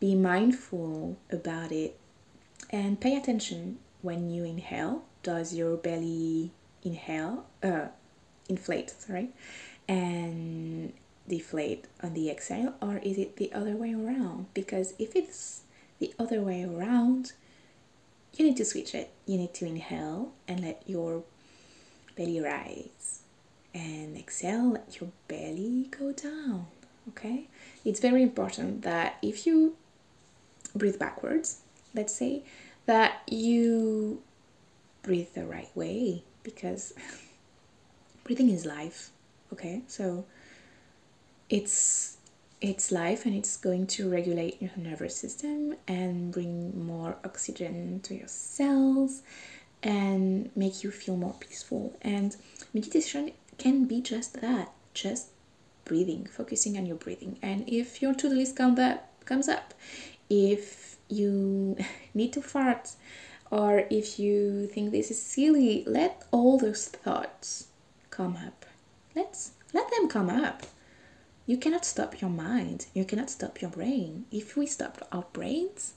Be 0.00 0.14
mindful 0.14 1.18
about 1.30 1.72
it 1.72 1.98
and 2.70 3.00
pay 3.00 3.16
attention 3.16 3.78
when 4.02 4.30
you 4.30 4.44
inhale. 4.44 5.04
Does 5.22 5.54
your 5.54 5.76
belly 5.76 6.52
inhale 6.82 7.44
uh 7.62 7.88
inflate 8.48 8.88
sorry 8.88 9.28
and 9.88 10.92
deflate 11.28 11.86
on 12.02 12.14
the 12.14 12.30
exhale 12.30 12.74
or 12.80 12.98
is 12.98 13.18
it 13.18 13.36
the 13.36 13.52
other 13.52 13.76
way 13.76 13.92
around? 13.92 14.46
Because 14.54 14.94
if 14.98 15.16
it's 15.16 15.62
the 15.98 16.14
other 16.18 16.40
way 16.40 16.62
around 16.62 17.32
you 18.38 18.46
need 18.46 18.56
to 18.56 18.64
switch 18.64 18.94
it. 18.94 19.10
You 19.26 19.38
need 19.38 19.54
to 19.54 19.66
inhale 19.66 20.32
and 20.46 20.60
let 20.60 20.82
your 20.86 21.24
belly 22.16 22.40
rise. 22.40 23.22
And 23.74 24.16
exhale 24.16 24.72
let 24.72 25.00
your 25.00 25.10
belly 25.26 25.88
go 25.90 26.12
down 26.12 26.66
okay? 27.08 27.48
It's 27.84 28.00
very 28.00 28.22
important 28.22 28.82
that 28.82 29.18
if 29.22 29.46
you 29.46 29.76
breathe 30.74 30.98
backwards 30.98 31.60
let's 31.94 32.14
say 32.14 32.42
that 32.86 33.22
you 33.26 34.22
breathe 35.02 35.28
the 35.34 35.44
right 35.44 35.70
way 35.74 36.22
because 36.42 36.92
breathing 38.24 38.50
is 38.50 38.66
life 38.66 39.10
okay? 39.52 39.82
So 39.86 40.24
it's 41.48 42.16
it's 42.60 42.90
life 42.90 43.24
and 43.24 43.34
it's 43.34 43.56
going 43.56 43.86
to 43.86 44.10
regulate 44.10 44.60
your 44.60 44.72
nervous 44.76 45.16
system 45.16 45.76
and 45.86 46.32
bring 46.32 46.86
more 46.86 47.16
oxygen 47.24 48.00
to 48.00 48.14
your 48.16 48.26
cells 48.26 49.22
and 49.80 50.50
make 50.56 50.82
you 50.82 50.90
feel 50.90 51.16
more 51.16 51.36
peaceful. 51.38 51.96
And 52.02 52.34
meditation 52.74 53.30
can 53.58 53.84
be 53.84 54.00
just 54.00 54.40
that 54.40 54.72
just 54.92 55.28
breathing 55.88 56.26
focusing 56.26 56.76
on 56.78 56.86
your 56.86 56.96
breathing. 56.96 57.38
And 57.42 57.68
if 57.68 58.00
your 58.02 58.14
to-do 58.14 58.34
list 58.34 58.56
come 58.56 58.74
that 58.76 59.10
comes 59.24 59.48
up 59.48 59.74
if 60.30 60.96
you 61.08 61.76
need 62.14 62.32
to 62.34 62.42
fart 62.42 62.90
or 63.50 63.84
if 63.90 64.18
you 64.18 64.66
think 64.66 64.92
this 64.92 65.10
is 65.10 65.20
silly 65.20 65.84
let 65.86 66.24
all 66.30 66.58
those 66.58 66.86
thoughts 66.86 67.68
come 68.10 68.36
up. 68.46 68.66
Let's 69.16 69.52
let 69.72 69.90
them 69.90 70.08
come 70.08 70.30
up. 70.30 70.66
You 71.46 71.56
cannot 71.56 71.84
stop 71.84 72.20
your 72.20 72.30
mind. 72.30 72.86
You 72.94 73.04
cannot 73.04 73.30
stop 73.30 73.62
your 73.62 73.70
brain. 73.70 74.26
If 74.30 74.56
we 74.56 74.66
stopped 74.66 75.02
our 75.10 75.24
brains 75.32 75.94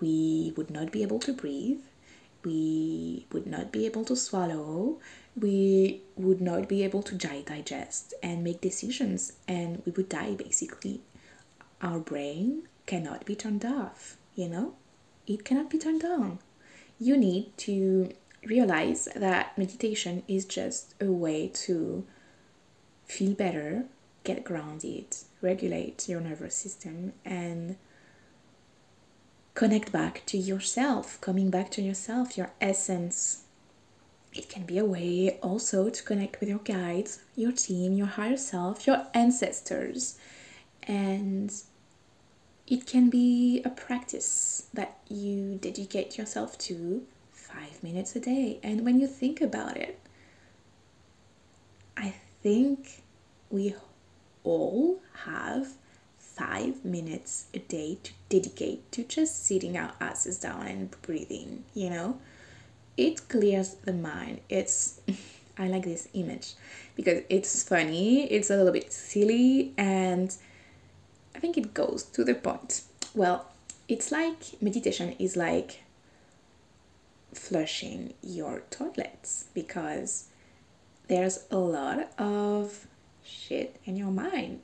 we 0.00 0.52
would 0.56 0.70
not 0.70 0.90
be 0.90 1.02
able 1.02 1.20
to 1.20 1.32
breathe. 1.32 1.80
We 2.44 3.26
would 3.32 3.46
not 3.46 3.70
be 3.70 3.86
able 3.86 4.04
to 4.06 4.16
swallow 4.16 4.98
we 5.34 6.02
would 6.16 6.40
not 6.40 6.68
be 6.68 6.84
able 6.84 7.02
to 7.02 7.14
digest 7.14 8.14
and 8.22 8.44
make 8.44 8.60
decisions, 8.60 9.32
and 9.48 9.82
we 9.84 9.92
would 9.92 10.08
die 10.08 10.34
basically. 10.34 11.00
Our 11.80 11.98
brain 11.98 12.68
cannot 12.86 13.24
be 13.24 13.34
turned 13.34 13.64
off, 13.64 14.16
you 14.34 14.48
know? 14.48 14.74
It 15.26 15.44
cannot 15.44 15.70
be 15.70 15.78
turned 15.78 16.04
on. 16.04 16.38
You 16.98 17.16
need 17.16 17.56
to 17.58 18.12
realize 18.44 19.08
that 19.14 19.56
meditation 19.56 20.22
is 20.28 20.44
just 20.44 20.94
a 21.00 21.10
way 21.10 21.48
to 21.48 22.04
feel 23.06 23.32
better, 23.34 23.84
get 24.24 24.44
grounded, 24.44 25.16
regulate 25.40 26.08
your 26.08 26.20
nervous 26.20 26.54
system, 26.54 27.12
and 27.24 27.76
connect 29.54 29.92
back 29.92 30.22
to 30.26 30.38
yourself, 30.38 31.20
coming 31.20 31.50
back 31.50 31.70
to 31.72 31.82
yourself, 31.82 32.36
your 32.36 32.50
essence. 32.60 33.41
It 34.34 34.48
can 34.48 34.64
be 34.64 34.78
a 34.78 34.84
way 34.84 35.38
also 35.42 35.90
to 35.90 36.02
connect 36.02 36.40
with 36.40 36.48
your 36.48 36.58
guides, 36.60 37.20
your 37.36 37.52
team, 37.52 37.92
your 37.92 38.06
higher 38.06 38.36
self, 38.36 38.86
your 38.86 39.06
ancestors. 39.12 40.18
And 40.84 41.52
it 42.66 42.86
can 42.86 43.10
be 43.10 43.60
a 43.64 43.70
practice 43.70 44.68
that 44.72 44.98
you 45.08 45.56
dedicate 45.60 46.16
yourself 46.16 46.56
to 46.58 47.04
five 47.30 47.82
minutes 47.82 48.16
a 48.16 48.20
day. 48.20 48.58
And 48.62 48.84
when 48.84 48.98
you 48.98 49.06
think 49.06 49.40
about 49.42 49.76
it, 49.76 49.98
I 51.96 52.14
think 52.42 53.02
we 53.50 53.74
all 54.44 55.00
have 55.24 55.74
five 56.16 56.84
minutes 56.84 57.46
a 57.52 57.58
day 57.58 57.98
to 58.02 58.12
dedicate 58.30 58.90
to 58.92 59.04
just 59.04 59.44
sitting 59.44 59.76
our 59.76 59.92
asses 60.00 60.38
down 60.38 60.66
and 60.66 60.90
breathing, 61.02 61.64
you 61.74 61.90
know? 61.90 62.18
It 62.96 63.28
clears 63.28 63.74
the 63.74 63.92
mind. 63.92 64.40
It's, 64.48 65.00
I 65.58 65.68
like 65.68 65.84
this 65.84 66.08
image 66.14 66.54
because 66.96 67.22
it's 67.28 67.62
funny, 67.62 68.24
it's 68.30 68.50
a 68.50 68.56
little 68.56 68.72
bit 68.72 68.92
silly, 68.92 69.72
and 69.76 70.34
I 71.34 71.38
think 71.38 71.56
it 71.56 71.74
goes 71.74 72.02
to 72.04 72.24
the 72.24 72.34
point. 72.34 72.82
Well, 73.14 73.46
it's 73.88 74.12
like 74.12 74.62
meditation 74.62 75.14
is 75.18 75.36
like 75.36 75.82
flushing 77.34 78.14
your 78.22 78.62
toilets 78.70 79.46
because 79.54 80.28
there's 81.08 81.44
a 81.50 81.58
lot 81.58 82.10
of 82.18 82.86
shit 83.24 83.76
in 83.84 83.96
your 83.96 84.10
mind, 84.10 84.60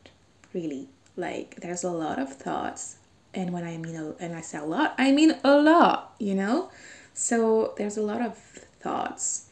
really. 0.53 0.89
Like 1.17 1.57
there's 1.61 1.85
a 1.85 1.91
lot 1.91 2.19
of 2.19 2.33
thoughts, 2.33 2.97
and 3.35 3.53
when 3.53 3.65
I 3.65 3.77
mean 3.77 3.97
a, 3.97 4.13
and 4.21 4.35
I 4.35 4.41
say 4.41 4.59
a 4.59 4.65
lot, 4.65 4.95
I 4.99 5.13
mean 5.13 5.35
a 5.43 5.57
lot, 5.61 6.15
you 6.19 6.35
know. 6.35 6.71
So 7.19 7.75
there's 7.77 7.97
a 7.97 8.03
lot 8.03 8.23
of 8.23 8.39
thoughts, 8.39 9.49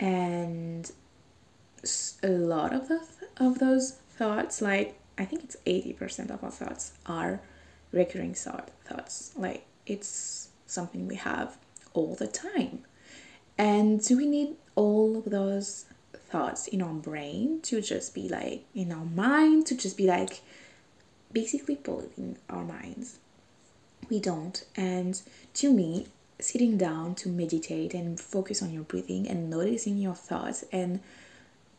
and 0.00 0.90
a 2.24 2.28
lot 2.28 2.74
of 2.74 2.88
the 2.88 3.00
of 3.36 3.60
those 3.60 3.92
thoughts, 3.92 4.60
like 4.60 4.98
I 5.16 5.24
think 5.24 5.44
it's 5.44 5.56
eighty 5.64 5.92
percent 5.92 6.32
of 6.32 6.42
our 6.42 6.50
thoughts 6.50 6.90
are 7.06 7.40
recurring 7.92 8.34
thought 8.34 8.72
thoughts. 8.84 9.30
Like 9.36 9.64
it's 9.86 10.48
something 10.66 11.06
we 11.06 11.14
have 11.14 11.56
all 11.94 12.16
the 12.16 12.26
time. 12.26 12.80
And 13.56 14.04
do 14.04 14.16
we 14.16 14.26
need 14.26 14.56
all 14.74 15.18
of 15.18 15.26
those 15.26 15.84
thoughts 16.12 16.66
in 16.66 16.82
our 16.82 16.94
brain 16.94 17.60
to 17.62 17.80
just 17.80 18.12
be 18.12 18.28
like 18.28 18.64
in 18.74 18.90
our 18.90 19.04
mind 19.04 19.66
to 19.66 19.76
just 19.76 19.96
be 19.96 20.06
like 20.08 20.40
basically 21.32 21.76
polluting 21.76 22.36
our 22.50 22.64
minds 22.64 23.18
we 24.10 24.20
don't 24.20 24.64
and 24.76 25.22
to 25.54 25.72
me 25.72 26.06
sitting 26.40 26.76
down 26.76 27.14
to 27.14 27.28
meditate 27.28 27.94
and 27.94 28.20
focus 28.20 28.62
on 28.62 28.72
your 28.72 28.84
breathing 28.84 29.28
and 29.28 29.50
noticing 29.50 29.98
your 29.98 30.14
thoughts 30.14 30.64
and 30.72 31.00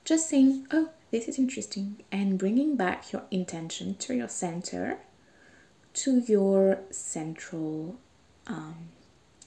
just 0.03 0.29
saying 0.29 0.67
oh 0.71 0.89
this 1.11 1.27
is 1.27 1.39
interesting 1.39 1.97
and 2.11 2.37
bringing 2.37 2.75
back 2.75 3.11
your 3.11 3.23
intention 3.31 3.95
to 3.95 4.13
your 4.13 4.27
center 4.27 4.97
to 5.93 6.19
your 6.19 6.79
central 6.91 7.97
um, 8.47 8.89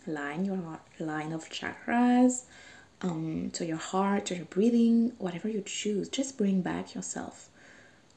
line 0.07 0.45
your 0.45 0.59
line 0.99 1.33
of 1.33 1.49
chakras 1.51 2.45
um, 3.03 3.51
to 3.53 3.67
your 3.67 3.77
heart, 3.77 4.27
to 4.27 4.37
your 4.37 4.45
breathing, 4.47 5.13
whatever 5.19 5.49
you 5.49 5.63
choose. 5.65 6.09
Just 6.09 6.39
bring 6.39 6.63
back 6.63 6.95
yourself 6.95 7.49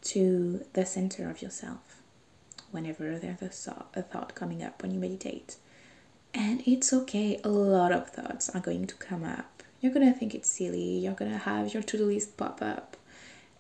to 0.03 0.63
the 0.73 0.85
center 0.85 1.29
of 1.29 1.41
yourself 1.41 2.01
whenever 2.71 3.17
there's 3.17 3.41
a, 3.41 3.49
thought, 3.49 3.89
a 3.95 4.01
thought 4.01 4.35
coming 4.35 4.61
up 4.61 4.81
when 4.81 4.91
you 4.91 4.99
meditate. 4.99 5.55
And 6.35 6.61
it's 6.67 6.91
okay, 6.91 7.39
a 7.45 7.49
lot 7.49 7.93
of 7.93 8.09
thoughts 8.09 8.49
are 8.49 8.59
going 8.59 8.87
to 8.87 8.95
come 8.95 9.23
up. 9.23 9.63
You're 9.79 9.93
gonna 9.93 10.13
think 10.13 10.35
it's 10.35 10.49
silly, 10.49 10.99
you're 10.99 11.13
gonna 11.13 11.37
have 11.37 11.73
your 11.73 11.81
to 11.81 11.97
do 11.97 12.05
list 12.05 12.35
pop 12.35 12.61
up, 12.61 12.97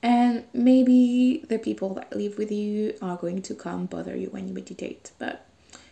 and 0.03 0.43
maybe 0.53 1.45
the 1.47 1.57
people 1.57 1.93
that 1.95 2.15
live 2.15 2.37
with 2.37 2.51
you 2.51 2.95
are 3.01 3.15
going 3.15 3.41
to 3.43 3.55
come 3.55 3.85
bother 3.85 4.15
you 4.15 4.27
when 4.27 4.47
you 4.47 4.53
meditate. 4.53 5.11
But 5.17 5.45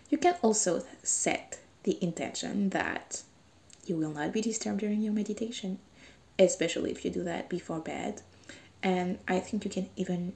you 0.10 0.18
can 0.18 0.36
also 0.42 0.84
set 1.02 1.60
the 1.84 1.98
intention 2.04 2.70
that 2.72 3.24
you 3.86 3.96
will 3.96 4.12
not 4.12 4.34
be 4.34 4.42
disturbed 4.42 4.82
during 4.82 5.02
your 5.02 5.14
meditation, 5.14 5.80
especially 6.38 6.92
if 6.92 7.06
you 7.06 7.12
do 7.12 7.24
that 7.24 7.50
before 7.50 7.80
bed. 7.80 8.22
And 8.82 9.20
I 9.28 9.40
think 9.40 9.64
you 9.66 9.72
can 9.72 9.90
even 9.96 10.34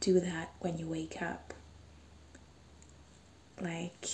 do 0.00 0.20
that 0.20 0.52
when 0.60 0.78
you 0.78 0.86
wake 0.86 1.22
up. 1.22 1.54
Like 3.60 4.08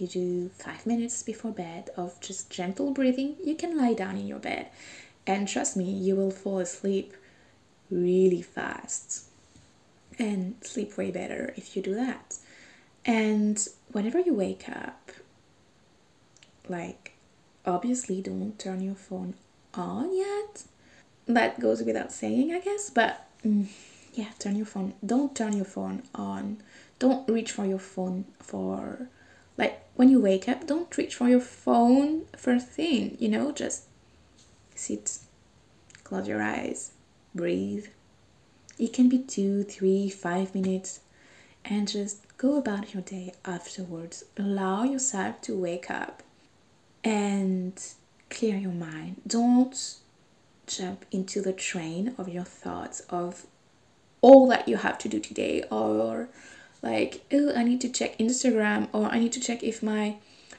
you 0.00 0.06
do 0.06 0.48
five 0.50 0.86
minutes 0.86 1.22
before 1.22 1.52
bed 1.52 1.90
of 1.96 2.20
just 2.20 2.50
gentle 2.50 2.92
breathing. 2.92 3.36
You 3.44 3.54
can 3.54 3.76
lie 3.76 3.94
down 3.94 4.16
in 4.16 4.26
your 4.26 4.38
bed, 4.38 4.68
and 5.26 5.48
trust 5.48 5.76
me, 5.76 5.84
you 5.84 6.16
will 6.16 6.30
fall 6.30 6.58
asleep 6.58 7.14
really 7.90 8.42
fast 8.42 9.24
and 10.18 10.54
sleep 10.62 10.96
way 10.96 11.10
better 11.10 11.52
if 11.56 11.76
you 11.76 11.82
do 11.82 11.94
that. 11.94 12.38
And 13.04 13.66
whenever 13.92 14.18
you 14.20 14.34
wake 14.34 14.68
up, 14.68 15.10
like 16.68 17.14
obviously 17.66 18.22
don't 18.22 18.58
turn 18.58 18.80
your 18.80 18.94
phone 18.94 19.34
on 19.74 20.16
yet. 20.16 20.64
That 21.26 21.60
goes 21.60 21.82
without 21.82 22.12
saying, 22.12 22.52
I 22.52 22.60
guess, 22.60 22.90
but 22.90 23.26
mm, 23.44 23.66
yeah, 24.12 24.28
turn 24.38 24.56
your 24.56 24.66
phone. 24.66 24.94
Don't 25.04 25.34
turn 25.34 25.54
your 25.54 25.64
phone 25.64 26.02
on. 26.14 26.58
Don't 26.98 27.28
reach 27.28 27.52
for 27.52 27.64
your 27.64 27.78
phone 27.78 28.24
for 28.40 29.08
like 29.56 29.80
when 29.94 30.08
you 30.08 30.20
wake 30.20 30.48
up, 30.48 30.66
don't 30.66 30.96
reach 30.96 31.14
for 31.14 31.28
your 31.28 31.40
phone 31.40 32.24
first 32.36 32.68
thing, 32.68 33.16
you 33.20 33.28
know, 33.28 33.52
just 33.52 33.84
sit, 34.74 35.18
close 36.02 36.28
your 36.28 36.42
eyes, 36.42 36.92
breathe. 37.34 37.86
It 38.78 38.92
can 38.92 39.08
be 39.08 39.18
two, 39.18 39.62
three, 39.62 40.10
five 40.10 40.54
minutes, 40.54 41.00
and 41.64 41.86
just 41.86 42.36
go 42.36 42.56
about 42.56 42.92
your 42.92 43.02
day 43.02 43.32
afterwards. 43.44 44.24
Allow 44.36 44.84
yourself 44.84 45.40
to 45.42 45.56
wake 45.56 45.90
up 45.90 46.22
and 47.04 47.80
clear 48.30 48.56
your 48.56 48.72
mind. 48.72 49.22
Don't 49.26 49.96
jump 50.66 51.04
into 51.12 51.40
the 51.40 51.52
train 51.52 52.14
of 52.18 52.28
your 52.28 52.44
thoughts 52.44 53.00
of 53.10 53.46
all 54.20 54.48
that 54.48 54.66
you 54.66 54.78
have 54.78 54.98
to 54.98 55.08
do 55.08 55.20
today 55.20 55.62
or 55.70 56.28
like 56.84 57.24
oh 57.32 57.52
i 57.56 57.64
need 57.64 57.80
to 57.80 57.88
check 57.88 58.16
instagram 58.18 58.88
or 58.92 59.06
i 59.06 59.18
need 59.18 59.32
to 59.32 59.40
check 59.40 59.62
if 59.62 59.82
my 59.82 60.16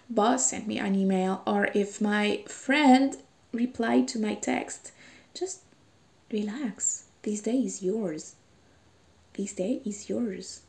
boss 0.09 0.49
sent 0.49 0.67
me 0.67 0.77
an 0.77 0.95
email 0.95 1.41
or 1.45 1.69
if 1.73 2.01
my 2.01 2.43
friend 2.47 3.17
replied 3.51 4.07
to 4.09 4.19
my 4.19 4.35
text. 4.35 4.91
Just 5.33 5.61
relax. 6.31 7.05
This 7.23 7.41
day 7.41 7.57
is 7.57 7.81
yours. 7.81 8.35
This 9.33 9.53
day 9.53 9.81
is 9.85 10.09
yours. 10.09 10.61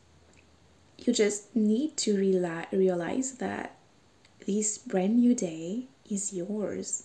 You 0.97 1.13
just 1.13 1.55
need 1.55 1.95
to 1.97 2.15
reali- 2.15 2.71
realize 2.71 3.33
that 3.33 3.75
this 4.45 4.77
brand 4.77 5.19
new 5.19 5.35
day 5.35 5.85
is 6.09 6.33
yours 6.33 7.03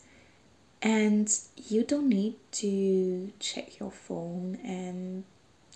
and 0.80 1.32
you 1.68 1.84
don't 1.84 2.08
need 2.08 2.36
to 2.52 3.32
check 3.38 3.78
your 3.78 3.90
phone 3.90 4.58
and 4.64 5.24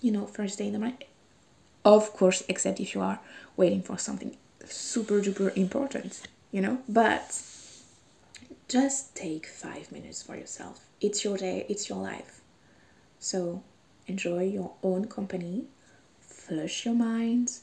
you 0.01 0.11
know 0.11 0.25
first 0.25 0.57
day 0.57 0.67
in 0.67 0.73
the 0.73 0.79
morning 0.79 1.06
of 1.95 2.13
course 2.13 2.43
except 2.47 2.79
if 2.79 2.93
you 2.93 3.01
are 3.01 3.19
waiting 3.55 3.81
for 3.81 3.97
something 3.97 4.35
super 4.65 5.19
duper 5.21 5.55
important 5.55 6.27
you 6.51 6.61
know? 6.61 6.79
But 6.87 7.41
just 8.69 9.15
take 9.15 9.45
five 9.45 9.91
minutes 9.91 10.23
for 10.23 10.35
yourself. 10.35 10.85
It's 11.01 11.23
your 11.23 11.37
day 11.37 11.65
it's 11.69 11.89
your 11.89 12.01
life. 12.01 12.41
So 13.19 13.63
enjoy 14.07 14.43
your 14.45 14.73
own 14.83 15.07
company 15.07 15.65
flush 16.19 16.85
your 16.85 16.95
mind 16.95 17.59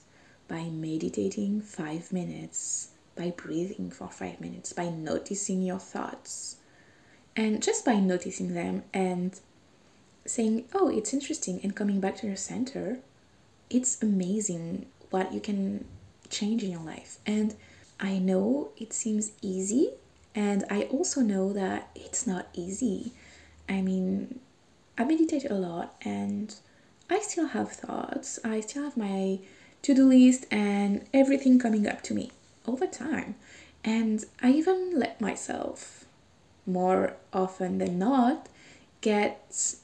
by 0.46 0.64
meditating 0.64 1.62
five 1.62 2.12
minutes 2.12 2.90
by 3.16 3.30
breathing 3.30 3.90
for 3.90 4.08
five 4.08 4.40
minutes, 4.40 4.72
by 4.72 4.88
noticing 4.88 5.62
your 5.62 5.78
thoughts. 5.78 6.56
And 7.36 7.62
just 7.62 7.84
by 7.84 7.94
noticing 7.94 8.54
them 8.54 8.82
and 8.92 9.38
saying, 10.26 10.64
oh, 10.74 10.88
it's 10.88 11.12
interesting, 11.12 11.60
and 11.62 11.74
coming 11.74 12.00
back 12.00 12.16
to 12.18 12.26
your 12.26 12.36
center, 12.36 12.98
it's 13.74 14.00
amazing 14.00 14.86
what 15.10 15.32
you 15.32 15.40
can 15.40 15.84
change 16.30 16.62
in 16.62 16.70
your 16.70 16.80
life. 16.80 17.18
And 17.26 17.56
I 17.98 18.18
know 18.18 18.70
it 18.76 18.92
seems 18.92 19.32
easy, 19.42 19.90
and 20.34 20.64
I 20.70 20.82
also 20.84 21.20
know 21.20 21.52
that 21.52 21.90
it's 21.94 22.24
not 22.26 22.46
easy. 22.54 23.12
I 23.68 23.82
mean, 23.82 24.38
I 24.96 25.04
meditate 25.04 25.50
a 25.50 25.54
lot 25.54 25.96
and 26.04 26.54
I 27.10 27.18
still 27.20 27.48
have 27.48 27.72
thoughts. 27.72 28.38
I 28.44 28.60
still 28.60 28.84
have 28.84 28.96
my 28.96 29.40
to 29.82 29.94
do 29.94 30.06
list 30.06 30.46
and 30.50 31.04
everything 31.12 31.58
coming 31.58 31.86
up 31.86 32.02
to 32.02 32.14
me 32.14 32.30
all 32.66 32.76
the 32.76 32.86
time. 32.86 33.34
And 33.82 34.24
I 34.42 34.50
even 34.52 34.98
let 34.98 35.20
myself, 35.20 36.04
more 36.66 37.14
often 37.32 37.78
than 37.78 37.98
not, 37.98 38.48
get 39.00 39.74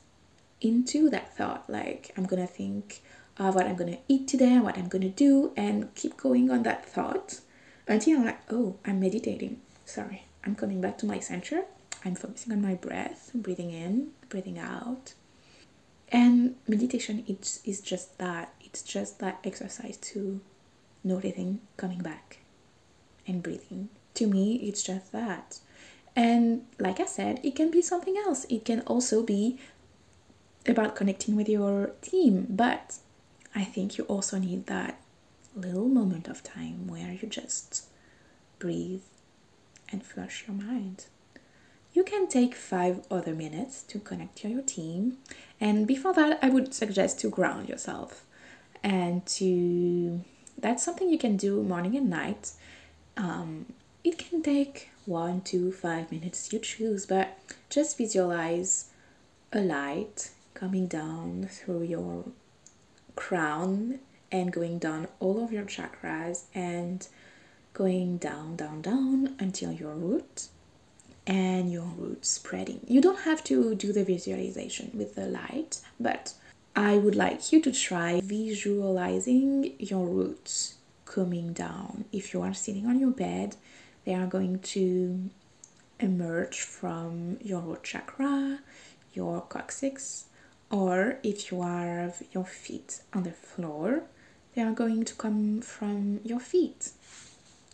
into 0.60 1.10
that 1.10 1.36
thought. 1.36 1.68
Like, 1.68 2.12
I'm 2.16 2.24
gonna 2.24 2.46
think 2.46 3.02
of 3.48 3.54
what 3.54 3.66
I'm 3.66 3.76
gonna 3.76 3.98
eat 4.06 4.28
today, 4.28 4.58
what 4.58 4.76
I'm 4.76 4.88
gonna 4.88 5.08
do, 5.08 5.52
and 5.56 5.92
keep 5.94 6.16
going 6.16 6.50
on 6.50 6.62
that 6.64 6.84
thought 6.84 7.40
until 7.88 8.18
I'm 8.18 8.26
like, 8.26 8.52
oh, 8.52 8.76
I'm 8.84 9.00
meditating. 9.00 9.60
Sorry, 9.84 10.24
I'm 10.44 10.54
coming 10.54 10.80
back 10.80 10.98
to 10.98 11.06
my 11.06 11.18
center. 11.18 11.64
I'm 12.04 12.14
focusing 12.14 12.52
on 12.52 12.62
my 12.62 12.74
breath, 12.74 13.30
breathing 13.34 13.70
in, 13.70 14.10
breathing 14.28 14.58
out. 14.58 15.14
And 16.12 16.56
meditation 16.68 17.24
it's, 17.26 17.60
is 17.64 17.80
just 17.80 18.18
that. 18.18 18.52
It's 18.60 18.82
just 18.82 19.18
that 19.20 19.40
exercise 19.42 19.96
to 19.96 20.40
noticing, 21.02 21.60
coming 21.76 21.98
back, 22.00 22.38
and 23.26 23.42
breathing. 23.42 23.88
To 24.14 24.26
me, 24.26 24.56
it's 24.56 24.82
just 24.82 25.12
that. 25.12 25.60
And 26.14 26.66
like 26.78 27.00
I 27.00 27.06
said, 27.06 27.40
it 27.42 27.56
can 27.56 27.70
be 27.70 27.80
something 27.80 28.16
else. 28.18 28.44
It 28.50 28.64
can 28.64 28.80
also 28.82 29.22
be 29.22 29.58
about 30.66 30.94
connecting 30.94 31.36
with 31.36 31.48
your 31.48 31.92
team, 32.02 32.46
but 32.50 32.98
I 33.54 33.64
think 33.64 33.98
you 33.98 34.04
also 34.04 34.38
need 34.38 34.66
that 34.66 35.00
little 35.54 35.88
moment 35.88 36.28
of 36.28 36.42
time 36.42 36.86
where 36.86 37.12
you 37.12 37.28
just 37.28 37.86
breathe 38.58 39.02
and 39.90 40.04
flush 40.04 40.44
your 40.46 40.56
mind. 40.56 41.06
You 41.92 42.04
can 42.04 42.28
take 42.28 42.54
five 42.54 43.04
other 43.10 43.34
minutes 43.34 43.82
to 43.84 43.98
connect 43.98 44.36
to 44.38 44.48
your 44.48 44.62
team, 44.62 45.18
and 45.60 45.86
before 45.86 46.14
that, 46.14 46.38
I 46.40 46.48
would 46.48 46.72
suggest 46.72 47.18
to 47.20 47.28
ground 47.28 47.68
yourself 47.68 48.24
and 48.82 49.26
to 49.26 50.24
that's 50.56 50.84
something 50.84 51.10
you 51.10 51.18
can 51.18 51.36
do 51.36 51.62
morning 51.62 51.96
and 51.96 52.08
night. 52.08 52.52
Um, 53.16 53.66
it 54.04 54.18
can 54.18 54.42
take 54.42 54.90
one, 55.04 55.40
two, 55.40 55.72
five 55.72 56.12
minutes, 56.12 56.52
you 56.52 56.58
choose, 56.58 57.06
but 57.06 57.38
just 57.68 57.98
visualize 57.98 58.90
a 59.52 59.60
light 59.60 60.30
coming 60.54 60.86
down 60.86 61.48
through 61.50 61.82
your 61.82 62.24
crown 63.16 64.00
and 64.32 64.52
going 64.52 64.78
down 64.78 65.08
all 65.18 65.42
of 65.42 65.52
your 65.52 65.64
chakras 65.64 66.44
and 66.54 67.06
going 67.72 68.16
down, 68.18 68.56
down, 68.56 68.82
down 68.82 69.34
until 69.38 69.72
your 69.72 69.94
root 69.94 70.48
and 71.26 71.72
your 71.72 71.90
root 71.96 72.24
spreading. 72.24 72.80
You 72.86 73.00
don't 73.00 73.20
have 73.20 73.44
to 73.44 73.74
do 73.74 73.92
the 73.92 74.04
visualization 74.04 74.90
with 74.94 75.14
the 75.14 75.26
light, 75.26 75.80
but 75.98 76.34
I 76.74 76.96
would 76.96 77.14
like 77.14 77.52
you 77.52 77.60
to 77.62 77.72
try 77.72 78.20
visualizing 78.22 79.74
your 79.78 80.06
roots 80.06 80.76
coming 81.04 81.52
down. 81.52 82.04
If 82.12 82.32
you 82.32 82.42
are 82.42 82.54
sitting 82.54 82.86
on 82.86 82.98
your 82.98 83.10
bed, 83.10 83.56
they 84.04 84.14
are 84.14 84.26
going 84.26 84.60
to 84.60 85.30
emerge 85.98 86.60
from 86.60 87.38
your 87.42 87.60
root 87.60 87.84
chakra, 87.84 88.60
your 89.12 89.42
coccyx, 89.42 90.24
or 90.70 91.18
if 91.22 91.50
you 91.50 91.62
have 91.62 92.22
your 92.32 92.44
feet 92.44 93.00
on 93.12 93.24
the 93.24 93.32
floor, 93.32 94.02
they 94.54 94.62
are 94.62 94.72
going 94.72 95.04
to 95.04 95.14
come 95.14 95.60
from 95.60 96.20
your 96.24 96.40
feet. 96.40 96.90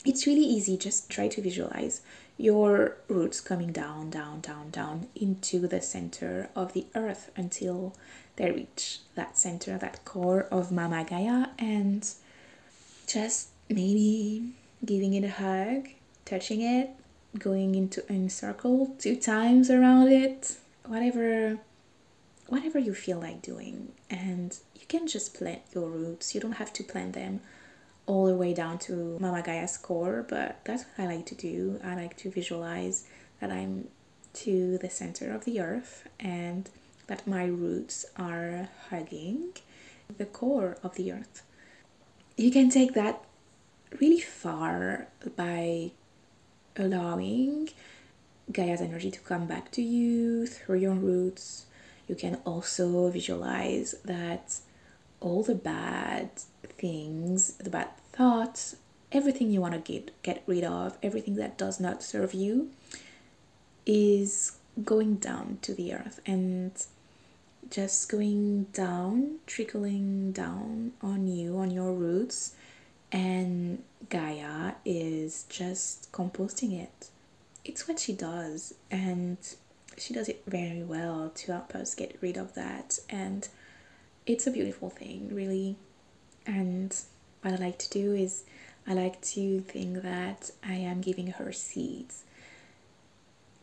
It's 0.04 0.26
really 0.26 0.44
easy, 0.44 0.76
just 0.76 1.10
try 1.10 1.28
to 1.28 1.42
visualize 1.42 2.00
your 2.38 2.96
roots 3.08 3.40
coming 3.40 3.72
down, 3.72 4.10
down, 4.10 4.40
down, 4.40 4.70
down 4.70 5.08
into 5.14 5.66
the 5.66 5.80
center 5.80 6.48
of 6.54 6.74
the 6.74 6.86
earth 6.94 7.30
until 7.36 7.94
they 8.36 8.50
reach 8.50 9.00
that 9.14 9.38
center, 9.38 9.78
that 9.78 10.04
core 10.04 10.42
of 10.50 10.70
Mama 10.70 11.04
Gaia, 11.08 11.48
and 11.58 12.08
just 13.06 13.48
maybe 13.68 14.52
giving 14.84 15.14
it 15.14 15.24
a 15.24 15.30
hug, 15.30 15.88
touching 16.24 16.60
it, 16.60 16.90
going 17.38 17.74
into 17.74 18.04
a 18.12 18.28
circle 18.28 18.94
two 18.98 19.16
times 19.16 19.70
around 19.70 20.08
it, 20.08 20.56
whatever 20.84 21.58
whatever 22.48 22.78
you 22.78 22.94
feel 22.94 23.18
like 23.18 23.42
doing 23.42 23.92
and 24.08 24.58
you 24.74 24.86
can 24.88 25.06
just 25.06 25.34
plant 25.34 25.60
your 25.74 25.88
roots 25.88 26.34
you 26.34 26.40
don't 26.40 26.52
have 26.52 26.72
to 26.72 26.84
plant 26.84 27.12
them 27.12 27.40
all 28.06 28.26
the 28.26 28.34
way 28.34 28.54
down 28.54 28.78
to 28.78 29.18
Mama 29.20 29.42
Gaia's 29.42 29.76
core, 29.76 30.24
but 30.28 30.60
that's 30.64 30.84
what 30.84 31.04
I 31.04 31.14
like 31.16 31.26
to 31.26 31.34
do. 31.34 31.80
I 31.84 31.96
like 31.96 32.16
to 32.18 32.30
visualize 32.30 33.06
that 33.40 33.50
I'm 33.50 33.88
to 34.34 34.78
the 34.78 34.90
center 34.90 35.34
of 35.34 35.44
the 35.44 35.60
earth 35.60 36.08
and 36.20 36.70
that 37.08 37.26
my 37.26 37.46
roots 37.46 38.06
are 38.16 38.68
hugging 38.90 39.52
the 40.18 40.26
core 40.26 40.78
of 40.82 40.94
the 40.94 41.12
earth. 41.12 41.42
You 42.36 42.50
can 42.50 42.70
take 42.70 42.94
that 42.94 43.24
really 43.98 44.20
far 44.20 45.08
by 45.36 45.92
allowing 46.76 47.70
Gaia's 48.52 48.80
energy 48.80 49.10
to 49.10 49.20
come 49.20 49.46
back 49.46 49.72
to 49.72 49.82
you 49.82 50.46
through 50.46 50.78
your 50.78 50.94
roots. 50.94 51.65
You 52.08 52.14
can 52.14 52.36
also 52.44 53.10
visualize 53.10 53.94
that 54.04 54.58
all 55.20 55.42
the 55.42 55.54
bad 55.54 56.30
things, 56.78 57.54
the 57.54 57.70
bad 57.70 57.88
thoughts, 58.12 58.76
everything 59.12 59.50
you 59.50 59.60
want 59.60 59.74
to 59.74 59.80
get 59.80 60.22
get 60.22 60.42
rid 60.46 60.64
of, 60.64 60.98
everything 61.02 61.36
that 61.36 61.58
does 61.58 61.80
not 61.80 62.02
serve 62.02 62.34
you 62.34 62.70
is 63.84 64.52
going 64.84 65.16
down 65.16 65.58
to 65.62 65.74
the 65.74 65.94
earth 65.94 66.20
and 66.26 66.72
just 67.70 68.08
going 68.08 68.64
down, 68.72 69.36
trickling 69.46 70.32
down 70.32 70.92
on 71.02 71.26
you, 71.26 71.58
on 71.58 71.70
your 71.70 71.92
roots, 71.92 72.54
and 73.10 73.82
Gaia 74.08 74.74
is 74.84 75.46
just 75.48 76.10
composting 76.12 76.80
it. 76.80 77.10
It's 77.64 77.88
what 77.88 77.98
she 77.98 78.12
does, 78.12 78.74
and 78.90 79.38
she 79.96 80.14
does 80.14 80.28
it 80.28 80.42
very 80.46 80.82
well 80.82 81.30
to 81.34 81.52
help 81.52 81.74
us 81.74 81.94
get 81.94 82.16
rid 82.20 82.36
of 82.36 82.54
that. 82.54 82.98
And 83.08 83.48
it's 84.26 84.46
a 84.46 84.50
beautiful 84.50 84.90
thing, 84.90 85.28
really. 85.32 85.76
And 86.46 86.94
what 87.42 87.54
I 87.54 87.56
like 87.56 87.78
to 87.78 87.90
do 87.90 88.12
is 88.12 88.44
I 88.86 88.94
like 88.94 89.20
to 89.22 89.60
think 89.60 90.02
that 90.02 90.50
I 90.64 90.74
am 90.74 91.00
giving 91.00 91.28
her 91.28 91.52
seeds. 91.52 92.22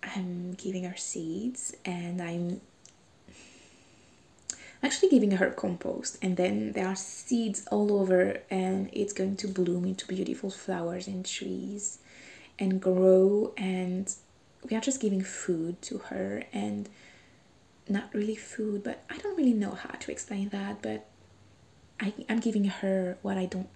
I'm 0.04 0.54
giving 0.54 0.84
her 0.84 0.98
seeds 0.98 1.76
and 1.86 2.22
I'm 2.22 2.62
actually 4.82 5.10
giving 5.10 5.32
her 5.32 5.50
compost 5.50 6.18
and 6.22 6.36
then 6.36 6.74
there 6.74 6.88
are 6.88 6.96
seeds 6.96 7.66
all 7.72 7.94
over 7.94 8.42
and 8.52 8.90
it's 8.92 9.14
going 9.14 9.38
to 9.38 9.48
bloom 9.48 9.86
into 9.86 10.06
beautiful 10.06 10.50
flowers 10.50 11.08
and 11.08 11.26
trees 11.26 12.00
and 12.60 12.82
grow 12.82 13.54
and 13.56 14.14
we 14.70 14.76
are 14.78 14.82
just 14.82 15.02
giving 15.02 15.22
food 15.22 15.82
to 15.82 15.98
her 16.10 16.44
and 16.54 16.90
not 17.88 18.10
really 18.14 18.36
food 18.36 18.84
but 18.84 19.04
i 19.10 19.18
don't 19.18 19.38
really 19.38 19.54
know 19.54 19.72
how 19.72 19.90
to 20.00 20.12
explain 20.12 20.50
that 20.50 20.82
but 20.82 21.06
I, 22.00 22.14
i'm 22.30 22.40
giving 22.40 22.66
her 22.66 23.18
what 23.22 23.38
i 23.38 23.46
don't 23.46 23.70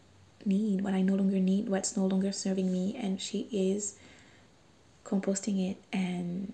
need 0.45 0.81
what 0.81 0.93
i 0.93 1.01
no 1.01 1.15
longer 1.15 1.39
need 1.39 1.67
what's 1.69 1.97
no 1.97 2.05
longer 2.05 2.31
serving 2.31 2.71
me 2.71 2.95
and 2.99 3.19
she 3.19 3.47
is 3.51 3.95
composting 5.03 5.71
it 5.71 5.77
and 5.91 6.53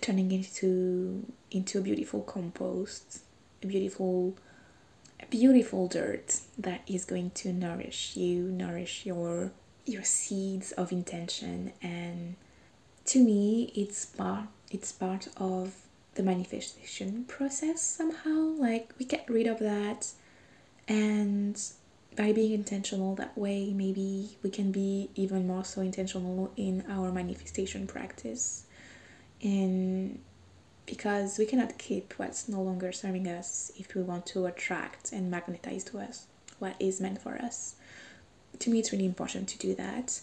turning 0.00 0.30
it 0.30 0.36
into 0.36 1.26
into 1.50 1.78
a 1.78 1.82
beautiful 1.82 2.20
compost 2.22 3.20
a 3.62 3.66
beautiful 3.66 4.36
a 5.20 5.26
beautiful 5.26 5.88
dirt 5.88 6.40
that 6.56 6.82
is 6.86 7.04
going 7.04 7.30
to 7.30 7.52
nourish 7.52 8.16
you 8.16 8.42
nourish 8.42 9.04
your 9.04 9.52
your 9.86 10.04
seeds 10.04 10.72
of 10.72 10.92
intention 10.92 11.72
and 11.82 12.36
to 13.06 13.22
me 13.22 13.72
it's 13.74 14.04
part 14.04 14.44
it's 14.70 14.92
part 14.92 15.28
of 15.36 15.74
the 16.14 16.22
manifestation 16.22 17.24
process 17.24 17.80
somehow. 17.80 18.54
Like 18.58 18.92
we 18.98 19.04
get 19.04 19.28
rid 19.28 19.46
of 19.46 19.58
that 19.60 20.08
and 20.88 21.60
by 22.16 22.32
being 22.32 22.52
intentional 22.52 23.14
that 23.14 23.36
way 23.38 23.72
maybe 23.72 24.36
we 24.42 24.50
can 24.50 24.72
be 24.72 25.08
even 25.14 25.46
more 25.46 25.64
so 25.64 25.80
intentional 25.80 26.52
in 26.56 26.84
our 26.88 27.10
manifestation 27.12 27.86
practice. 27.86 28.64
And 29.42 30.20
because 30.86 31.38
we 31.38 31.46
cannot 31.46 31.78
keep 31.78 32.14
what's 32.16 32.48
no 32.48 32.60
longer 32.60 32.92
serving 32.92 33.28
us 33.28 33.70
if 33.78 33.94
we 33.94 34.02
want 34.02 34.26
to 34.26 34.46
attract 34.46 35.12
and 35.12 35.30
magnetize 35.30 35.84
to 35.84 35.98
us 35.98 36.26
what 36.58 36.74
is 36.78 37.00
meant 37.00 37.22
for 37.22 37.36
us. 37.36 37.76
To 38.58 38.70
me 38.70 38.80
it's 38.80 38.92
really 38.92 39.06
important 39.06 39.48
to 39.48 39.58
do 39.58 39.74
that 39.76 40.20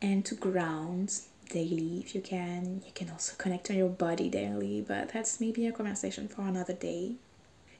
and 0.00 0.24
to 0.26 0.34
ground 0.34 1.20
daily 1.48 2.00
if 2.00 2.14
you 2.14 2.20
can. 2.20 2.82
You 2.86 2.92
can 2.94 3.10
also 3.10 3.34
connect 3.36 3.66
to 3.66 3.74
your 3.74 3.88
body 3.88 4.28
daily 4.28 4.84
but 4.86 5.10
that's 5.12 5.40
maybe 5.40 5.66
a 5.66 5.72
conversation 5.72 6.28
for 6.28 6.42
another 6.42 6.74
day. 6.74 7.12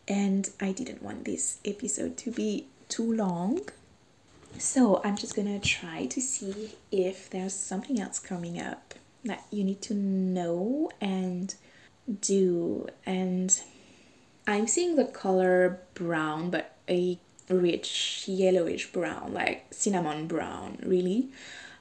And 0.07 0.51
i 0.61 0.73
didn't 0.73 1.03
want 1.03 1.25
this 1.25 1.59
episode 1.65 2.17
to 2.19 2.31
be 2.31 2.67
too 2.89 3.15
long. 3.15 3.61
So 4.59 5.01
i'm 5.05 5.17
just 5.17 5.35
gonna 5.35 5.59
try 5.61 6.07
to 6.07 6.21
see 6.21 6.75
if 6.91 7.31
there's 7.31 7.55
something 7.55 8.01
else 8.01 8.19
coming 8.19 8.61
up 8.61 8.95
that 9.25 9.45
you 9.51 9.65
need 9.65 9.81
to 9.83 9.95
know 9.95 10.91
and 11.01 11.55
do. 12.21 12.87
And 13.07 13.59
I'm 14.47 14.67
seeing 14.67 14.97
the 14.97 15.07
color 15.07 15.81
brown 15.95 16.51
but 16.51 16.77
a 16.89 17.19
rich 17.49 18.25
yellowish 18.27 18.91
brown 18.93 19.33
like 19.35 19.67
cinnamon 19.71 20.27
brown 20.27 20.79
really 20.83 21.29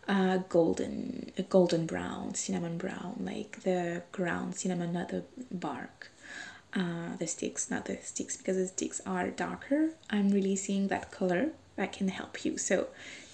uh, 0.07 0.37
golden 0.49 1.31
a 1.37 1.43
golden 1.43 1.85
brown 1.85 2.33
cinnamon 2.35 2.77
brown 2.77 3.15
like 3.19 3.61
the 3.63 4.03
ground 4.11 4.55
cinnamon 4.55 4.93
not 4.93 5.09
the 5.09 5.23
bark. 5.51 6.11
Uh, 6.75 7.15
the 7.19 7.27
sticks 7.27 7.69
not 7.69 7.85
the 7.85 7.97
sticks 8.01 8.35
because 8.35 8.57
the 8.57 8.67
sticks 8.67 9.01
are 9.05 9.29
darker. 9.29 9.91
I'm 10.09 10.31
really 10.31 10.55
seeing 10.55 10.87
that 10.87 11.11
color 11.11 11.51
that 11.75 11.93
can 11.93 12.07
help 12.07 12.43
you. 12.43 12.57
So 12.57 12.87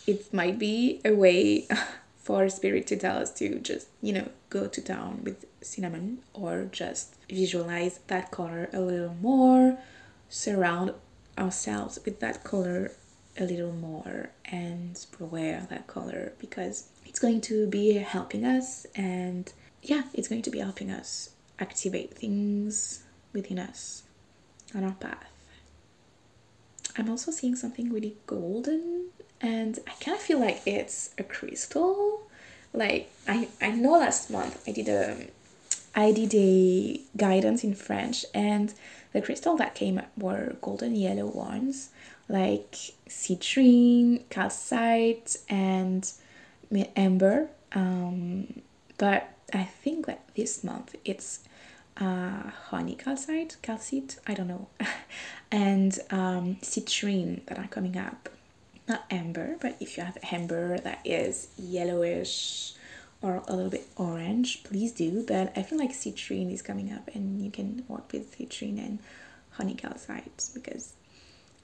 it 0.06 0.34
might 0.34 0.60
be 0.60 1.02
a 1.06 1.14
way 1.14 1.68
for 2.18 2.50
spirit 2.50 2.86
to 2.88 2.96
tell 2.96 3.18
us 3.18 3.34
to 3.34 3.60
just 3.60 3.88
you 4.02 4.14
know 4.14 4.30
go 4.50 4.68
to 4.68 4.82
town 4.82 5.22
with 5.24 5.46
cinnamon 5.62 6.20
or 6.34 6.70
just 6.72 7.16
visualize 7.30 8.00
that 8.08 8.30
color 8.32 8.70
a 8.74 8.80
little 8.80 9.16
more 9.22 9.78
surround 10.30 10.94
ourselves 11.38 12.00
with 12.06 12.20
that 12.20 12.44
color 12.44 12.92
a 13.38 13.44
little 13.44 13.72
more 13.72 14.32
and 14.46 15.06
wear 15.20 15.66
that 15.70 15.88
color 15.88 16.34
because 16.40 16.90
it's 17.06 17.20
going 17.20 17.42
to 17.42 17.68
be 17.68 17.94
helping 17.94 18.44
us 18.46 18.86
and 18.96 19.54
yeah 19.82 20.04
it's 20.14 20.28
going 20.28 20.42
to 20.42 20.50
be 20.50 20.60
helping 20.60 20.92
us 20.92 21.32
activate 21.60 22.14
things 22.14 23.04
within 23.34 23.60
us 23.60 24.04
on 24.76 24.84
our 24.84 24.94
path. 24.94 25.26
I'm 26.98 27.10
also 27.10 27.32
seeing 27.32 27.56
something 27.56 27.92
really 27.92 28.16
golden 28.28 29.10
and 29.42 29.80
i 29.88 29.92
kind 30.04 30.18
of 30.18 30.22
feel 30.22 30.40
like 30.40 30.62
it's 30.66 31.14
a 31.18 31.24
crystal. 31.24 32.24
Like 32.74 33.12
i 33.28 33.48
i 33.62 33.72
know 33.72 33.94
last 33.94 34.30
month 34.30 34.62
i 34.68 34.72
did 34.72 34.90
a 34.90 35.28
i 35.96 36.12
did 36.12 36.34
a 36.36 37.02
guidance 37.18 37.64
in 37.64 37.74
french 37.74 38.26
and 38.34 38.74
the 39.14 39.22
crystal 39.22 39.56
that 39.58 39.74
came 39.74 40.02
were 40.18 40.56
golden 40.62 40.96
yellow 40.96 41.26
ones 41.26 41.90
like 42.30 42.76
citrine, 43.10 44.24
calcite, 44.30 45.38
and 45.50 46.10
amber. 46.96 47.50
Um, 47.74 48.62
but 48.98 49.30
I 49.54 49.64
think 49.64 50.06
that 50.06 50.22
this 50.36 50.64
month 50.64 50.96
it's 51.04 51.40
uh, 51.98 52.50
honey 52.70 52.96
calcite, 52.96 53.58
calcite, 53.62 54.18
I 54.26 54.34
don't 54.36 54.48
know, 54.48 54.68
and 55.52 55.98
um, 56.12 56.58
citrine 56.62 57.46
that 57.48 57.58
are 57.58 57.68
coming 57.68 57.98
up. 57.98 58.30
Not 58.88 59.06
amber, 59.12 59.56
but 59.62 59.78
if 59.80 59.98
you 59.98 60.04
have 60.04 60.18
amber 60.32 60.80
that 60.80 61.02
is 61.06 61.50
yellowish 61.58 62.74
or 63.22 63.44
a 63.48 63.56
little 63.56 63.70
bit 63.70 63.88
orange, 63.98 64.64
please 64.64 64.92
do. 64.92 65.24
But 65.28 65.52
I 65.56 65.62
feel 65.62 65.78
like 65.78 65.92
citrine 65.92 66.52
is 66.52 66.62
coming 66.62 66.92
up, 66.92 67.10
and 67.14 67.44
you 67.44 67.52
can 67.52 67.84
work 67.88 68.12
with 68.12 68.36
citrine 68.38 68.80
and 68.80 69.00
honey 69.52 69.76
calcite 69.76 70.50
because 70.54 70.94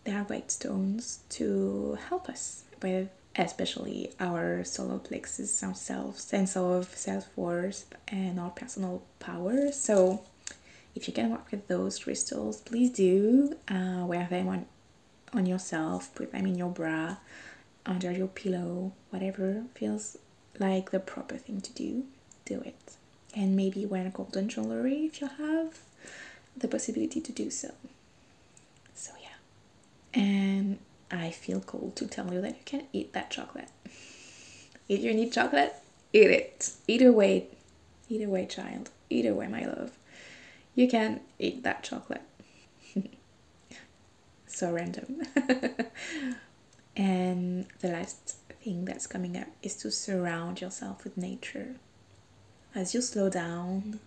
they 0.05 0.13
are 0.13 0.23
great 0.23 0.51
stones 0.51 1.19
to 1.29 1.97
help 2.09 2.29
us 2.29 2.63
with 2.81 3.09
especially 3.35 4.11
our 4.19 4.63
solar 4.63 4.99
plexus, 4.99 5.61
our 5.63 5.73
self 5.73 6.19
sense 6.19 6.55
of 6.55 6.87
self 6.95 7.27
worth, 7.35 7.85
and 8.07 8.39
our 8.39 8.51
personal 8.51 9.03
power. 9.19 9.71
So, 9.71 10.23
if 10.95 11.07
you 11.07 11.13
can 11.13 11.31
work 11.31 11.51
with 11.51 11.67
those 11.67 11.99
crystals, 11.99 12.61
please 12.61 12.91
do 12.91 13.55
uh, 13.67 14.05
wear 14.05 14.27
them 14.29 14.47
on 14.47 14.65
on 15.33 15.45
yourself. 15.45 16.13
Put 16.15 16.31
them 16.31 16.45
in 16.45 16.55
your 16.55 16.69
bra, 16.69 17.17
under 17.85 18.11
your 18.11 18.27
pillow, 18.27 18.93
whatever 19.09 19.63
feels 19.73 20.17
like 20.59 20.91
the 20.91 20.99
proper 20.99 21.35
thing 21.37 21.61
to 21.61 21.73
do. 21.73 22.05
Do 22.45 22.61
it, 22.61 22.95
and 23.35 23.55
maybe 23.55 23.85
wear 23.85 24.09
golden 24.13 24.49
jewelry 24.49 25.05
if 25.05 25.19
you 25.19 25.27
have 25.27 25.79
the 26.55 26.67
possibility 26.67 27.19
to 27.19 27.31
do 27.31 27.49
so. 27.49 27.71
And 30.15 30.79
I 31.11 31.29
feel 31.29 31.59
cold 31.59 31.95
to 31.97 32.07
tell 32.07 32.33
you 32.33 32.41
that 32.41 32.49
you 32.49 32.63
can 32.65 32.83
eat 32.93 33.13
that 33.13 33.29
chocolate. 33.29 33.69
if 34.89 35.01
you 35.01 35.13
need 35.13 35.31
chocolate, 35.33 35.75
eat 36.13 36.29
it. 36.29 36.71
Either 36.87 37.11
way, 37.11 37.47
either 38.09 38.29
way, 38.29 38.45
child. 38.45 38.89
either 39.09 39.33
way, 39.33 39.47
my 39.47 39.65
love. 39.65 39.91
You 40.73 40.87
can 40.87 41.21
eat 41.37 41.63
that 41.63 41.83
chocolate. 41.83 42.23
so 44.47 44.71
random. 44.71 45.21
and 46.95 47.67
the 47.79 47.89
last 47.89 48.37
thing 48.63 48.85
that's 48.85 49.07
coming 49.07 49.37
up 49.37 49.47
is 49.61 49.75
to 49.75 49.91
surround 49.91 50.61
yourself 50.61 51.03
with 51.03 51.17
nature. 51.17 51.75
As 52.73 52.93
you 52.93 53.01
slow 53.01 53.29
down, 53.29 53.99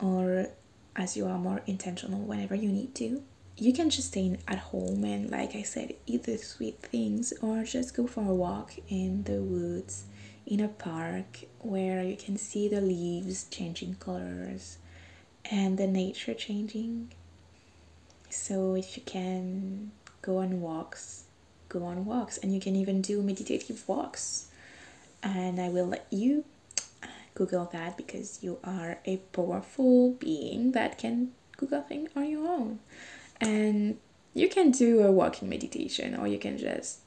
or 0.00 0.48
as 0.94 1.16
you 1.16 1.26
are 1.26 1.38
more 1.38 1.62
intentional 1.66 2.20
whenever 2.20 2.54
you 2.54 2.70
need 2.70 2.94
to, 2.96 3.22
you 3.58 3.72
can 3.72 3.88
just 3.88 4.08
stay 4.08 4.36
at 4.46 4.58
home 4.58 5.04
and, 5.04 5.30
like 5.30 5.54
I 5.54 5.62
said, 5.62 5.94
eat 6.06 6.24
the 6.24 6.36
sweet 6.36 6.78
things, 6.80 7.32
or 7.40 7.64
just 7.64 7.96
go 7.96 8.06
for 8.06 8.20
a 8.20 8.34
walk 8.34 8.74
in 8.88 9.22
the 9.24 9.40
woods, 9.40 10.04
in 10.46 10.60
a 10.60 10.68
park 10.68 11.44
where 11.60 12.02
you 12.02 12.16
can 12.16 12.36
see 12.36 12.68
the 12.68 12.80
leaves 12.80 13.46
changing 13.50 13.96
colors 13.96 14.78
and 15.50 15.78
the 15.78 15.86
nature 15.86 16.34
changing. 16.34 17.12
So, 18.28 18.74
if 18.74 18.96
you 18.96 19.02
can 19.04 19.92
go 20.20 20.38
on 20.38 20.60
walks, 20.60 21.24
go 21.68 21.84
on 21.84 22.04
walks, 22.04 22.36
and 22.36 22.52
you 22.52 22.60
can 22.60 22.76
even 22.76 23.00
do 23.00 23.22
meditative 23.22 23.88
walks. 23.88 24.48
And 25.22 25.60
I 25.60 25.70
will 25.70 25.86
let 25.86 26.06
you 26.10 26.44
Google 27.34 27.70
that 27.72 27.96
because 27.96 28.42
you 28.42 28.58
are 28.62 28.98
a 29.06 29.16
powerful 29.32 30.12
being 30.12 30.72
that 30.72 30.98
can 30.98 31.32
Google 31.56 31.82
things 31.82 32.10
on 32.14 32.28
your 32.28 32.46
own. 32.46 32.80
And 33.40 33.98
you 34.34 34.48
can 34.48 34.70
do 34.70 35.02
a 35.02 35.10
walking 35.12 35.48
meditation 35.48 36.14
or 36.14 36.26
you 36.26 36.38
can 36.38 36.58
just 36.58 37.00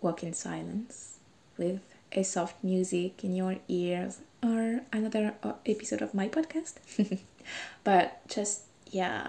walk 0.00 0.22
in 0.22 0.32
silence 0.32 1.18
with 1.56 1.80
a 2.12 2.22
soft 2.22 2.62
music 2.62 3.24
in 3.24 3.34
your 3.34 3.56
ears 3.68 4.20
or 4.42 4.80
another 4.92 5.34
uh, 5.42 5.54
episode 5.64 6.02
of 6.02 6.14
my 6.14 6.28
podcast. 6.28 6.74
but 7.84 8.26
just, 8.28 8.62
yeah, 8.90 9.28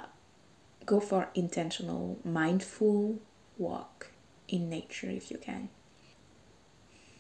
go 0.85 0.99
for 0.99 1.29
intentional, 1.35 2.19
mindful 2.23 3.19
walk 3.57 4.07
in 4.47 4.69
nature 4.69 5.09
if 5.09 5.31
you 5.31 5.37
can. 5.37 5.69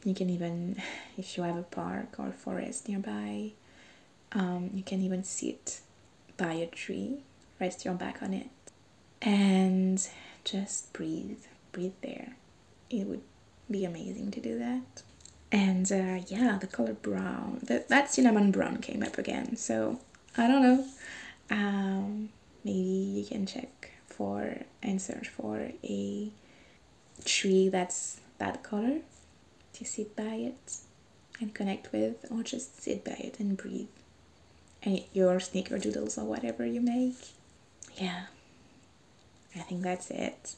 You 0.03 0.13
can 0.13 0.29
even, 0.29 0.81
if 1.17 1.37
you 1.37 1.43
have 1.43 1.57
a 1.57 1.63
park 1.63 2.15
or 2.19 2.31
forest 2.31 2.87
nearby, 2.87 3.51
um, 4.33 4.71
you 4.73 4.83
can 4.83 5.01
even 5.01 5.23
sit 5.23 5.81
by 6.35 6.53
a 6.53 6.67
tree, 6.67 7.23
rest 7.59 7.85
your 7.85 7.93
back 7.95 8.21
on 8.21 8.33
it, 8.33 8.49
and 9.21 10.07
just 10.43 10.93
breathe. 10.93 11.43
Breathe 11.71 11.93
there. 12.01 12.35
It 12.89 13.07
would 13.07 13.21
be 13.69 13.85
amazing 13.85 14.31
to 14.31 14.39
do 14.39 14.57
that. 14.59 15.03
And 15.51 15.89
uh, 15.91 16.23
yeah, 16.27 16.57
the 16.59 16.67
color 16.67 16.93
brown, 16.93 17.59
that, 17.63 17.89
that 17.89 18.11
cinnamon 18.11 18.51
brown 18.51 18.77
came 18.77 19.03
up 19.03 19.17
again. 19.17 19.55
So 19.55 19.99
I 20.37 20.47
don't 20.47 20.61
know. 20.61 20.85
Um, 21.49 22.29
maybe 22.63 22.79
you 22.79 23.25
can 23.25 23.45
check 23.45 23.91
for 24.07 24.57
and 24.83 25.01
search 25.01 25.29
for 25.29 25.71
a 25.83 26.31
tree 27.25 27.69
that's 27.69 28.19
that 28.37 28.63
color 28.63 28.99
to 29.73 29.85
sit 29.85 30.15
by 30.15 30.23
it 30.23 30.77
and 31.39 31.53
connect 31.53 31.91
with, 31.91 32.25
or 32.31 32.41
just 32.43 32.81
sit 32.81 33.03
by 33.05 33.11
it 33.11 33.39
and 33.39 33.55
breathe. 33.57 33.87
And 34.83 35.03
your 35.13 35.35
snickerdoodles 35.35 36.17
or 36.17 36.25
whatever 36.25 36.65
you 36.65 36.81
make. 36.81 37.15
Yeah, 37.95 38.25
I 39.59 39.63
think 39.63 39.83
that's 39.83 40.09
it. 40.11 40.55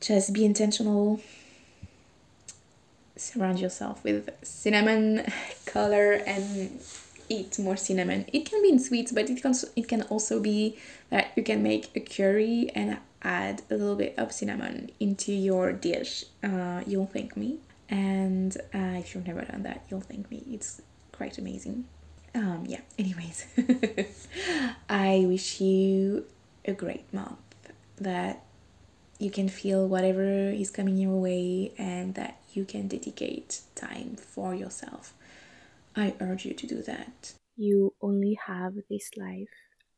Just 0.00 0.32
be 0.32 0.44
intentional. 0.44 1.20
Surround 3.16 3.60
yourself 3.60 4.04
with 4.04 4.30
cinnamon 4.42 5.26
color 5.66 6.12
and 6.12 6.80
eat 7.28 7.58
more 7.58 7.76
cinnamon. 7.76 8.26
It 8.32 8.48
can 8.48 8.62
be 8.62 8.70
in 8.70 8.78
sweets, 8.78 9.12
but 9.12 9.30
it 9.30 9.42
can 9.42 9.54
it 9.74 9.88
can 9.88 10.02
also 10.02 10.40
be 10.40 10.76
that 11.10 11.32
you 11.36 11.42
can 11.42 11.62
make 11.62 11.90
a 11.94 12.00
curry 12.00 12.70
and 12.74 12.98
add 13.22 13.62
a 13.70 13.74
little 13.74 13.96
bit 13.96 14.14
of 14.18 14.32
cinnamon 14.32 14.90
into 15.00 15.32
your 15.32 15.72
dish. 15.72 16.24
Uh, 16.42 16.82
you'll 16.86 17.06
thank 17.06 17.36
me, 17.36 17.58
and 17.88 18.56
uh, 18.74 18.98
if 19.00 19.14
you've 19.14 19.26
never 19.26 19.42
done 19.42 19.62
that, 19.62 19.84
you'll 19.90 20.00
thank 20.00 20.30
me. 20.30 20.42
It's 20.50 20.82
quite 21.12 21.38
amazing. 21.38 21.86
Um, 22.34 22.64
yeah. 22.66 22.80
Anyways, 22.98 23.46
I 24.88 25.24
wish 25.26 25.60
you 25.60 26.26
a 26.66 26.72
great 26.72 27.12
month. 27.12 27.38
That 27.98 28.44
you 29.18 29.30
can 29.30 29.48
feel 29.48 29.88
whatever 29.88 30.50
is 30.50 30.70
coming 30.70 30.96
your 30.96 31.18
way, 31.20 31.72
and 31.78 32.14
that 32.14 32.40
you 32.52 32.64
can 32.64 32.88
dedicate 32.88 33.60
time 33.74 34.16
for 34.16 34.54
yourself. 34.54 35.14
I 35.94 36.14
urge 36.20 36.44
you 36.44 36.52
to 36.54 36.66
do 36.66 36.82
that. 36.82 37.32
You 37.56 37.94
only 38.02 38.38
have 38.46 38.74
this 38.90 39.10
life 39.16 39.48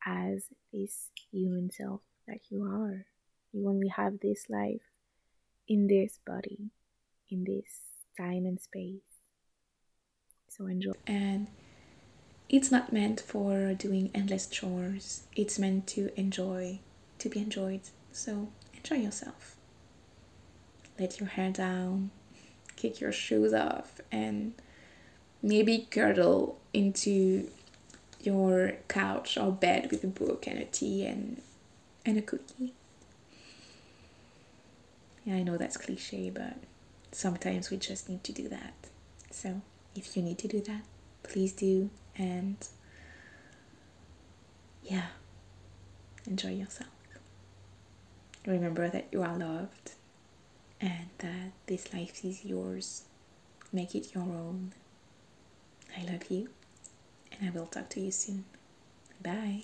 as 0.05 0.45
this 0.71 1.09
human 1.31 1.69
self 1.71 2.01
that 2.27 2.39
you 2.49 2.63
are. 2.63 3.05
You 3.51 3.67
only 3.67 3.89
have 3.89 4.19
this 4.21 4.45
life 4.49 4.81
in 5.67 5.87
this 5.87 6.19
body, 6.25 6.71
in 7.29 7.43
this 7.43 7.81
time 8.17 8.45
and 8.45 8.59
space. 8.61 9.01
So 10.47 10.67
enjoy. 10.67 10.93
And 11.05 11.47
it's 12.49 12.71
not 12.71 12.91
meant 12.91 13.21
for 13.21 13.73
doing 13.75 14.09
endless 14.13 14.47
chores. 14.47 15.23
It's 15.35 15.59
meant 15.59 15.85
to 15.87 16.09
enjoy, 16.19 16.79
to 17.19 17.29
be 17.29 17.39
enjoyed. 17.39 17.81
So 18.11 18.49
enjoy 18.73 18.97
yourself. 18.97 19.55
Let 20.99 21.19
your 21.19 21.29
hair 21.29 21.51
down, 21.51 22.09
kick 22.75 22.99
your 22.99 23.11
shoes 23.11 23.53
off, 23.53 24.01
and 24.11 24.53
maybe 25.41 25.87
cuddle 25.91 26.59
into 26.73 27.47
your 28.21 28.73
couch 28.87 29.37
or 29.37 29.51
bed 29.51 29.89
with 29.91 30.03
a 30.03 30.07
book 30.07 30.45
and 30.47 30.59
a 30.59 30.65
tea 30.65 31.05
and 31.05 31.41
and 32.05 32.17
a 32.17 32.21
cookie. 32.21 32.73
Yeah, 35.23 35.35
I 35.35 35.43
know 35.43 35.57
that's 35.57 35.77
cliche, 35.77 36.29
but 36.29 36.55
sometimes 37.11 37.69
we 37.69 37.77
just 37.77 38.09
need 38.09 38.23
to 38.23 38.31
do 38.31 38.49
that. 38.49 38.73
So, 39.31 39.61
if 39.95 40.17
you 40.17 40.23
need 40.23 40.39
to 40.39 40.47
do 40.47 40.59
that, 40.61 40.81
please 41.23 41.53
do 41.53 41.89
and 42.19 42.67
yeah, 44.83 45.07
enjoy 46.27 46.51
yourself. 46.51 46.89
Remember 48.45 48.89
that 48.89 49.07
you 49.11 49.21
are 49.23 49.37
loved 49.37 49.93
and 50.81 51.09
that 51.19 51.51
this 51.65 51.93
life 51.93 52.23
is 52.23 52.45
yours. 52.45 53.03
Make 53.71 53.95
it 53.95 54.13
your 54.13 54.23
own. 54.23 54.73
I 55.97 56.03
love 56.03 56.29
you, 56.29 56.49
and 57.31 57.47
I 57.47 57.51
will 57.51 57.65
talk 57.67 57.89
to 57.89 57.99
you 57.99 58.11
soon. 58.11 58.45
Bye. 59.21 59.63